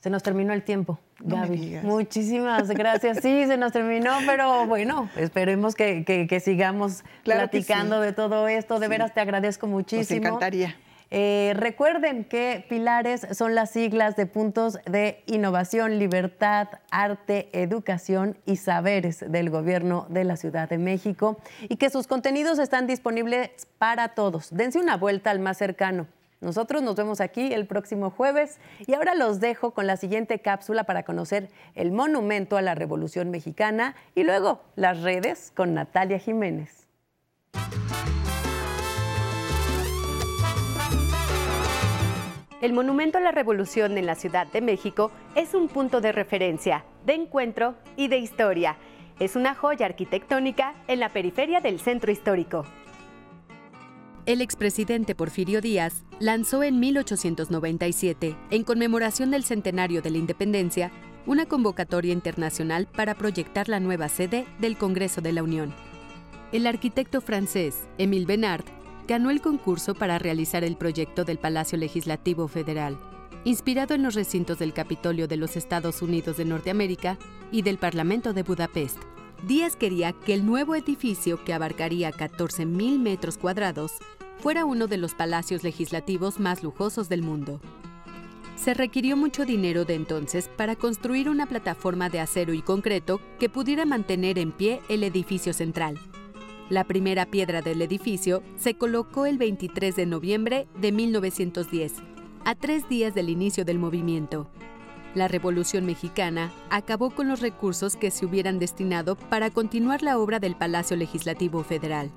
Se 0.00 0.10
nos 0.10 0.24
terminó 0.24 0.52
el 0.52 0.64
tiempo, 0.64 0.98
Gaby. 1.20 1.80
Muchísimas 1.82 2.68
gracias. 2.70 3.18
Sí, 3.22 3.46
se 3.46 3.56
nos 3.56 3.72
terminó, 3.72 4.12
pero 4.26 4.66
bueno, 4.66 5.10
esperemos 5.16 5.74
que, 5.74 6.40
sigamos 6.42 7.04
platicando 7.24 8.00
de 8.00 8.12
todo 8.12 8.48
esto. 8.48 8.78
De 8.78 8.88
veras 8.88 9.14
te 9.14 9.20
agradezco 9.20 9.66
muchísimo. 9.66 10.20
Nos 10.20 10.28
encantaría. 10.28 10.76
Eh, 11.10 11.54
recuerden 11.56 12.24
que 12.24 12.66
pilares 12.68 13.26
son 13.32 13.54
las 13.54 13.70
siglas 13.70 14.14
de 14.14 14.26
puntos 14.26 14.78
de 14.84 15.22
innovación, 15.26 15.98
libertad, 15.98 16.68
arte, 16.90 17.48
educación 17.52 18.36
y 18.44 18.56
saberes 18.56 19.24
del 19.26 19.48
gobierno 19.48 20.06
de 20.10 20.24
la 20.24 20.36
Ciudad 20.36 20.68
de 20.68 20.76
México 20.76 21.38
y 21.62 21.76
que 21.76 21.88
sus 21.88 22.06
contenidos 22.06 22.58
están 22.58 22.86
disponibles 22.86 23.50
para 23.78 24.08
todos. 24.08 24.48
Dense 24.50 24.78
una 24.78 24.98
vuelta 24.98 25.30
al 25.30 25.40
más 25.40 25.56
cercano. 25.56 26.06
Nosotros 26.40 26.82
nos 26.82 26.94
vemos 26.94 27.20
aquí 27.20 27.52
el 27.52 27.66
próximo 27.66 28.10
jueves 28.10 28.60
y 28.86 28.94
ahora 28.94 29.16
los 29.16 29.40
dejo 29.40 29.72
con 29.72 29.88
la 29.88 29.96
siguiente 29.96 30.38
cápsula 30.38 30.84
para 30.84 31.02
conocer 31.02 31.48
el 31.74 31.90
monumento 31.90 32.56
a 32.56 32.62
la 32.62 32.76
Revolución 32.76 33.30
Mexicana 33.30 33.96
y 34.14 34.22
luego 34.22 34.60
las 34.76 35.02
redes 35.02 35.52
con 35.56 35.74
Natalia 35.74 36.18
Jiménez. 36.20 36.86
El 42.60 42.72
Monumento 42.72 43.18
a 43.18 43.20
la 43.20 43.30
Revolución 43.30 43.98
en 43.98 44.06
la 44.06 44.16
Ciudad 44.16 44.46
de 44.48 44.60
México 44.60 45.12
es 45.36 45.54
un 45.54 45.68
punto 45.68 46.00
de 46.00 46.10
referencia, 46.10 46.84
de 47.06 47.14
encuentro 47.14 47.74
y 47.96 48.08
de 48.08 48.18
historia. 48.18 48.76
Es 49.20 49.36
una 49.36 49.54
joya 49.54 49.86
arquitectónica 49.86 50.74
en 50.88 51.00
la 51.00 51.08
periferia 51.08 51.60
del 51.60 51.78
centro 51.78 52.10
histórico 52.10 52.64
el 54.28 54.42
expresidente 54.42 55.14
Porfirio 55.14 55.62
Díaz 55.62 56.04
lanzó 56.20 56.62
en 56.62 56.78
1897, 56.78 58.36
en 58.50 58.62
conmemoración 58.62 59.30
del 59.30 59.42
centenario 59.42 60.02
de 60.02 60.10
la 60.10 60.18
independencia, 60.18 60.92
una 61.24 61.46
convocatoria 61.46 62.12
internacional 62.12 62.86
para 62.94 63.14
proyectar 63.14 63.70
la 63.70 63.80
nueva 63.80 64.10
sede 64.10 64.44
del 64.60 64.76
Congreso 64.76 65.22
de 65.22 65.32
la 65.32 65.42
Unión. 65.42 65.74
El 66.52 66.66
arquitecto 66.66 67.22
francés 67.22 67.88
Émile 67.96 68.26
Benard 68.26 68.66
ganó 69.06 69.30
el 69.30 69.40
concurso 69.40 69.94
para 69.94 70.18
realizar 70.18 70.62
el 70.62 70.76
proyecto 70.76 71.24
del 71.24 71.38
Palacio 71.38 71.78
Legislativo 71.78 72.48
Federal, 72.48 72.98
inspirado 73.44 73.94
en 73.94 74.02
los 74.02 74.14
recintos 74.14 74.58
del 74.58 74.74
Capitolio 74.74 75.26
de 75.26 75.38
los 75.38 75.56
Estados 75.56 76.02
Unidos 76.02 76.36
de 76.36 76.44
Norteamérica 76.44 77.16
y 77.50 77.62
del 77.62 77.78
Parlamento 77.78 78.34
de 78.34 78.42
Budapest. 78.42 78.98
Díaz 79.44 79.76
quería 79.76 80.12
que 80.12 80.34
el 80.34 80.44
nuevo 80.44 80.74
edificio, 80.74 81.42
que 81.44 81.52
abarcaría 81.52 82.10
14.000 82.10 82.98
metros 82.98 83.38
cuadrados, 83.38 83.92
fuera 84.40 84.64
uno 84.64 84.88
de 84.88 84.96
los 84.96 85.14
palacios 85.14 85.62
legislativos 85.62 86.40
más 86.40 86.62
lujosos 86.62 87.08
del 87.08 87.22
mundo. 87.22 87.60
Se 88.56 88.74
requirió 88.74 89.16
mucho 89.16 89.46
dinero 89.46 89.84
de 89.84 89.94
entonces 89.94 90.50
para 90.56 90.74
construir 90.74 91.28
una 91.28 91.46
plataforma 91.46 92.08
de 92.10 92.18
acero 92.18 92.52
y 92.52 92.62
concreto 92.62 93.20
que 93.38 93.48
pudiera 93.48 93.84
mantener 93.84 94.38
en 94.38 94.50
pie 94.50 94.80
el 94.88 95.04
edificio 95.04 95.52
central. 95.52 95.98
La 96.68 96.82
primera 96.84 97.24
piedra 97.24 97.62
del 97.62 97.80
edificio 97.80 98.42
se 98.56 98.74
colocó 98.74 99.24
el 99.24 99.38
23 99.38 99.94
de 99.94 100.06
noviembre 100.06 100.66
de 100.80 100.90
1910, 100.90 101.94
a 102.44 102.54
tres 102.56 102.88
días 102.88 103.14
del 103.14 103.30
inicio 103.30 103.64
del 103.64 103.78
movimiento. 103.78 104.50
La 105.14 105.26
Revolución 105.26 105.86
Mexicana 105.86 106.52
acabó 106.70 107.10
con 107.10 107.28
los 107.28 107.40
recursos 107.40 107.96
que 107.96 108.10
se 108.10 108.26
hubieran 108.26 108.58
destinado 108.58 109.16
para 109.16 109.50
continuar 109.50 110.02
la 110.02 110.18
obra 110.18 110.38
del 110.38 110.54
Palacio 110.54 110.96
Legislativo 110.96 111.64
Federal. 111.64 112.10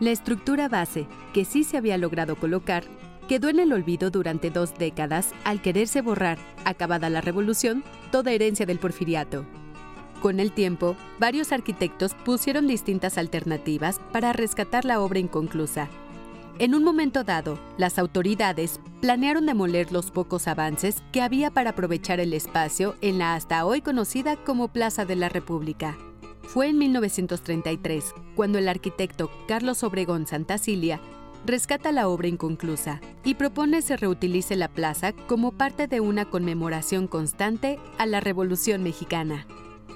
La 0.00 0.10
estructura 0.10 0.68
base, 0.68 1.06
que 1.34 1.44
sí 1.44 1.64
se 1.64 1.76
había 1.76 1.98
logrado 1.98 2.36
colocar, 2.36 2.84
quedó 3.28 3.50
en 3.50 3.60
el 3.60 3.72
olvido 3.72 4.10
durante 4.10 4.50
dos 4.50 4.72
décadas 4.78 5.32
al 5.44 5.60
quererse 5.60 6.00
borrar, 6.00 6.38
acabada 6.64 7.10
la 7.10 7.20
revolución, 7.20 7.84
toda 8.10 8.32
herencia 8.32 8.64
del 8.64 8.78
porfiriato. 8.78 9.44
Con 10.22 10.40
el 10.40 10.52
tiempo, 10.52 10.96
varios 11.20 11.52
arquitectos 11.52 12.14
pusieron 12.14 12.66
distintas 12.66 13.18
alternativas 13.18 14.00
para 14.12 14.32
rescatar 14.32 14.84
la 14.84 15.00
obra 15.00 15.18
inconclusa. 15.18 15.88
En 16.60 16.74
un 16.74 16.82
momento 16.82 17.22
dado, 17.22 17.56
las 17.76 18.00
autoridades 18.00 18.80
planearon 19.00 19.46
demoler 19.46 19.92
los 19.92 20.10
pocos 20.10 20.48
avances 20.48 21.04
que 21.12 21.22
había 21.22 21.52
para 21.52 21.70
aprovechar 21.70 22.18
el 22.18 22.32
espacio 22.32 22.96
en 23.00 23.18
la 23.18 23.36
hasta 23.36 23.64
hoy 23.64 23.80
conocida 23.80 24.34
como 24.34 24.66
Plaza 24.66 25.04
de 25.04 25.14
la 25.14 25.28
República. 25.28 25.96
Fue 26.42 26.66
en 26.66 26.78
1933 26.78 28.12
cuando 28.34 28.58
el 28.58 28.68
arquitecto 28.68 29.30
Carlos 29.46 29.84
Obregón 29.84 30.26
Santacilia 30.26 31.00
rescata 31.46 31.92
la 31.92 32.08
obra 32.08 32.26
inconclusa 32.26 33.00
y 33.22 33.34
propone 33.34 33.80
se 33.80 33.96
reutilice 33.96 34.56
la 34.56 34.66
plaza 34.66 35.12
como 35.12 35.52
parte 35.52 35.86
de 35.86 36.00
una 36.00 36.24
conmemoración 36.24 37.06
constante 37.06 37.78
a 37.98 38.06
la 38.06 38.18
Revolución 38.18 38.82
Mexicana. 38.82 39.46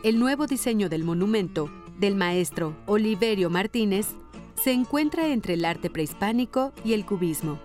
El 0.05 0.21
nuevo 0.21 0.47
diseño 0.47 0.89
del 0.89 1.03
monumento, 1.03 1.73
del 1.99 2.15
maestro 2.15 2.77
Oliverio 2.87 3.51
Martínez, 3.51 4.15
se 4.63 4.71
encuentra 4.71 5.27
entre 5.27 5.55
el 5.55 5.65
arte 5.65 5.91
prehispánico 5.91 6.73
y 6.85 6.93
el 6.93 7.05
cubismo. 7.05 7.59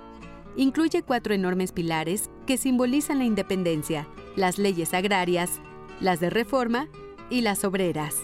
Incluye 0.55 1.03
cuatro 1.03 1.35
enormes 1.35 1.71
pilares 1.71 2.31
que 2.47 2.57
simbolizan 2.57 3.19
la 3.19 3.25
independencia, 3.25 4.07
las 4.35 4.57
leyes 4.57 4.95
agrarias, 4.95 5.61
las 6.01 6.19
de 6.19 6.31
reforma 6.31 6.87
y 7.29 7.41
las 7.41 7.63
obreras. 7.65 8.15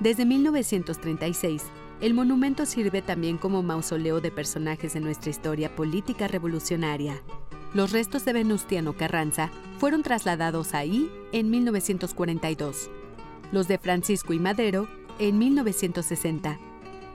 Desde 0.00 0.24
1936, 0.24 1.62
el 2.00 2.14
monumento 2.14 2.64
sirve 2.64 3.02
también 3.02 3.36
como 3.36 3.62
mausoleo 3.62 4.22
de 4.22 4.30
personajes 4.30 4.94
de 4.94 5.00
nuestra 5.00 5.28
historia 5.28 5.76
política 5.76 6.26
revolucionaria. 6.26 7.20
Los 7.74 7.92
restos 7.92 8.24
de 8.24 8.32
Venustiano 8.32 8.94
Carranza 8.94 9.50
fueron 9.78 10.02
trasladados 10.02 10.72
ahí 10.72 11.10
en 11.32 11.50
1942, 11.50 12.88
los 13.52 13.68
de 13.68 13.76
Francisco 13.76 14.32
y 14.32 14.38
Madero 14.38 14.88
en 15.18 15.38
1960, 15.38 16.58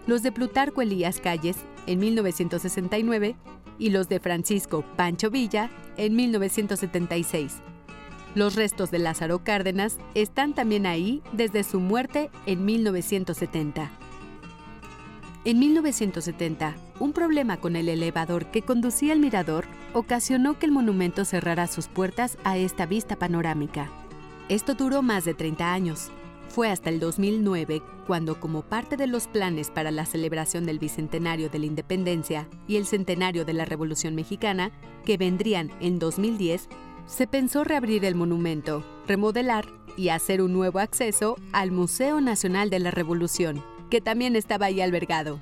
los 0.08 0.24
de 0.24 0.32
Plutarco 0.32 0.82
Elías 0.82 1.20
Calles 1.20 1.58
en 1.88 2.00
1969 2.00 3.36
y 3.78 3.90
los 3.90 4.08
de 4.10 4.20
Francisco 4.20 4.84
Pancho 4.96 5.30
Villa 5.30 5.70
en 5.98 6.16
1976. 6.16 7.62
Los 8.36 8.56
restos 8.56 8.92
de 8.92 9.00
Lázaro 9.00 9.44
Cárdenas 9.44 9.98
están 10.14 10.54
también 10.54 10.86
ahí 10.86 11.22
desde 11.32 11.64
su 11.64 11.80
muerte 11.80 12.30
en 12.46 12.66
1970. 12.66 13.92
En 15.46 15.60
1970, 15.60 16.76
un 17.00 17.14
problema 17.14 17.58
con 17.58 17.76
el 17.76 17.88
elevador 17.88 18.48
que 18.48 18.64
conducía 18.64 19.14
al 19.14 19.20
mirador 19.20 19.66
ocasionó 19.94 20.58
que 20.58 20.66
el 20.66 20.72
monumento 20.72 21.24
cerrara 21.24 21.68
sus 21.68 21.88
puertas 21.88 22.38
a 22.44 22.58
esta 22.58 22.86
vista 22.86 23.16
panorámica. 23.16 23.90
Esto 24.50 24.74
duró 24.74 25.02
más 25.02 25.24
de 25.24 25.34
30 25.34 25.72
años. 25.72 26.12
Fue 26.50 26.70
hasta 26.70 26.90
el 26.90 27.00
2009 27.00 27.82
cuando, 28.08 28.40
como 28.40 28.62
parte 28.62 28.98
de 28.98 29.08
los 29.08 29.28
planes 29.28 29.70
para 29.70 29.92
la 29.92 30.06
celebración 30.06 30.66
del 30.66 30.80
Bicentenario 30.80 31.50
de 31.50 31.60
la 31.60 31.66
Independencia 31.66 32.48
y 32.68 32.78
el 32.78 32.86
Centenario 32.86 33.46
de 33.46 33.54
la 33.54 33.66
Revolución 33.66 34.16
Mexicana, 34.16 34.72
que 35.04 35.18
vendrían 35.18 35.72
en 35.82 36.00
2010, 36.00 36.70
se 37.06 37.28
pensó 37.28 37.64
reabrir 37.64 38.06
el 38.06 38.16
monumento, 38.16 38.84
remodelar 39.08 39.66
y 39.98 40.10
hacer 40.10 40.42
un 40.42 40.54
nuevo 40.54 40.80
acceso 40.80 41.36
al 41.52 41.72
Museo 41.72 42.22
Nacional 42.22 42.70
de 42.70 42.80
la 42.80 42.92
Revolución, 42.92 43.64
que 43.90 44.02
también 44.02 44.36
estaba 44.36 44.68
ahí 44.68 44.82
albergado. 44.82 45.40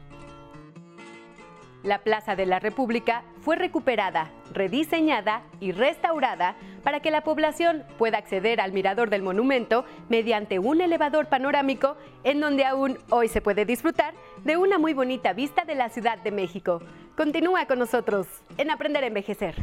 La 1.84 2.00
Plaza 2.00 2.38
de 2.38 2.46
la 2.46 2.60
República 2.60 3.24
fue 3.42 3.58
recuperada, 3.58 4.32
rediseñada 4.54 5.42
y 5.60 5.74
restaurada 5.74 6.56
para 6.82 7.02
que 7.02 7.12
la 7.12 7.26
población 7.26 7.84
pueda 7.98 8.18
acceder 8.18 8.62
al 8.62 8.72
mirador 8.72 9.10
del 9.10 9.22
monumento 9.22 9.84
mediante 10.08 10.60
un 10.60 10.80
elevador 10.80 11.28
panorámico 11.28 11.98
en 12.24 12.40
donde 12.40 12.64
aún 12.64 13.00
hoy 13.10 13.28
se 13.28 13.42
puede 13.42 13.66
disfrutar 13.66 14.14
de 14.46 14.56
una 14.56 14.78
muy 14.78 14.94
bonita 14.94 15.34
vista 15.34 15.66
de 15.66 15.76
la 15.76 15.90
Ciudad 15.90 16.18
de 16.20 16.32
México. 16.32 16.82
Continúa 17.18 17.66
con 17.66 17.80
nosotros 17.80 18.28
en 18.58 18.72
Aprender 18.72 19.04
a 19.04 19.08
Envejecer. 19.08 19.56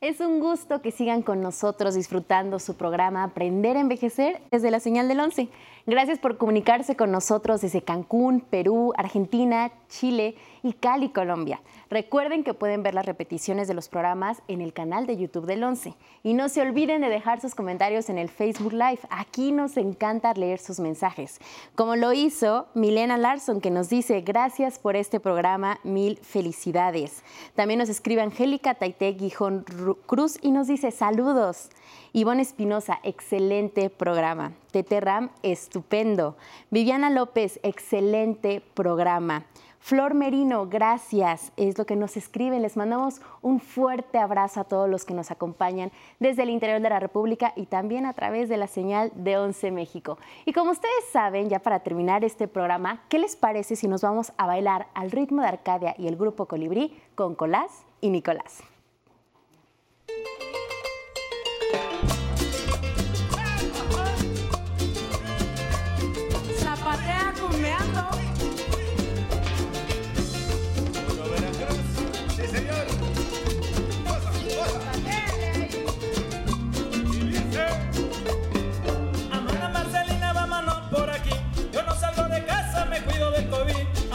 Es 0.00 0.20
un 0.20 0.38
gusto 0.38 0.80
que 0.80 0.92
sigan 0.92 1.22
con 1.22 1.40
nosotros 1.40 1.96
disfrutando 1.96 2.60
su 2.60 2.76
programa 2.76 3.24
Aprender 3.24 3.76
a 3.76 3.80
Envejecer 3.80 4.40
desde 4.50 4.70
la 4.70 4.78
señal 4.78 5.08
del 5.08 5.18
11. 5.18 5.48
Gracias 5.88 6.18
por 6.18 6.36
comunicarse 6.36 6.96
con 6.96 7.10
nosotros 7.10 7.62
desde 7.62 7.80
Cancún, 7.80 8.42
Perú, 8.42 8.92
Argentina, 8.98 9.72
Chile 9.88 10.34
y 10.62 10.74
Cali, 10.74 11.08
Colombia. 11.08 11.62
Recuerden 11.88 12.44
que 12.44 12.52
pueden 12.52 12.82
ver 12.82 12.92
las 12.92 13.06
repeticiones 13.06 13.68
de 13.68 13.72
los 13.72 13.88
programas 13.88 14.42
en 14.48 14.60
el 14.60 14.74
canal 14.74 15.06
de 15.06 15.16
YouTube 15.16 15.46
del 15.46 15.64
11. 15.64 15.94
Y 16.22 16.34
no 16.34 16.50
se 16.50 16.60
olviden 16.60 17.00
de 17.00 17.08
dejar 17.08 17.40
sus 17.40 17.54
comentarios 17.54 18.10
en 18.10 18.18
el 18.18 18.28
Facebook 18.28 18.74
Live. 18.74 18.98
Aquí 19.08 19.50
nos 19.50 19.78
encanta 19.78 20.34
leer 20.34 20.58
sus 20.58 20.78
mensajes. 20.78 21.40
Como 21.74 21.96
lo 21.96 22.12
hizo 22.12 22.66
Milena 22.74 23.16
Larson, 23.16 23.62
que 23.62 23.70
nos 23.70 23.88
dice, 23.88 24.20
gracias 24.20 24.78
por 24.78 24.94
este 24.94 25.20
programa, 25.20 25.80
mil 25.84 26.18
felicidades. 26.18 27.22
También 27.54 27.78
nos 27.78 27.88
escribe 27.88 28.20
Angélica 28.20 28.74
Taite 28.74 29.10
Guijón 29.12 29.64
Cruz 30.04 30.36
y 30.42 30.50
nos 30.50 30.66
dice, 30.66 30.90
saludos. 30.90 31.70
Ivonne 32.12 32.42
Espinosa, 32.42 33.00
excelente 33.02 33.90
programa. 33.90 34.52
Tete 34.70 35.00
Ram, 35.00 35.30
estupendo. 35.42 36.36
Viviana 36.70 37.10
López, 37.10 37.60
excelente 37.62 38.62
programa. 38.74 39.44
Flor 39.80 40.14
Merino, 40.14 40.66
gracias. 40.66 41.52
Es 41.56 41.78
lo 41.78 41.86
que 41.86 41.96
nos 41.96 42.16
escriben. 42.16 42.62
Les 42.62 42.76
mandamos 42.76 43.20
un 43.42 43.60
fuerte 43.60 44.18
abrazo 44.18 44.60
a 44.60 44.64
todos 44.64 44.88
los 44.88 45.04
que 45.04 45.14
nos 45.14 45.30
acompañan 45.30 45.92
desde 46.18 46.42
el 46.42 46.50
interior 46.50 46.80
de 46.80 46.90
la 46.90 47.00
República 47.00 47.52
y 47.56 47.66
también 47.66 48.04
a 48.04 48.12
través 48.12 48.48
de 48.48 48.56
la 48.56 48.66
señal 48.66 49.12
de 49.14 49.38
Once 49.38 49.70
México. 49.70 50.18
Y 50.44 50.52
como 50.52 50.72
ustedes 50.72 51.04
saben, 51.12 51.48
ya 51.48 51.60
para 51.60 51.80
terminar 51.80 52.24
este 52.24 52.48
programa, 52.48 53.02
¿qué 53.08 53.18
les 53.18 53.36
parece 53.36 53.76
si 53.76 53.88
nos 53.88 54.02
vamos 54.02 54.32
a 54.36 54.46
bailar 54.46 54.88
al 54.94 55.10
ritmo 55.10 55.42
de 55.42 55.48
Arcadia 55.48 55.94
y 55.96 56.08
el 56.08 56.16
grupo 56.16 56.46
Colibrí 56.46 56.98
con 57.14 57.34
Colás 57.34 57.84
y 58.00 58.10
Nicolás? 58.10 58.62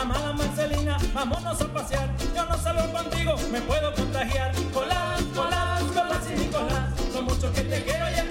Amada 0.03 0.33
Marcelina, 0.33 0.97
vámonos 1.13 1.61
a 1.61 1.67
pasear. 1.69 2.09
Yo 2.35 2.45
no 2.45 2.57
salgo 2.57 2.91
contigo, 2.91 3.37
me 3.49 3.61
puedo 3.61 3.93
contagiar. 3.93 4.51
Colás, 4.73 5.21
colás, 5.33 5.81
colás 5.81 6.29
y 6.29 6.39
Nicolás. 6.41 6.93
Son 7.13 7.23
muchos 7.23 7.49
que 7.51 7.61
te 7.61 7.81
quiero 7.85 8.11
y 8.11 8.22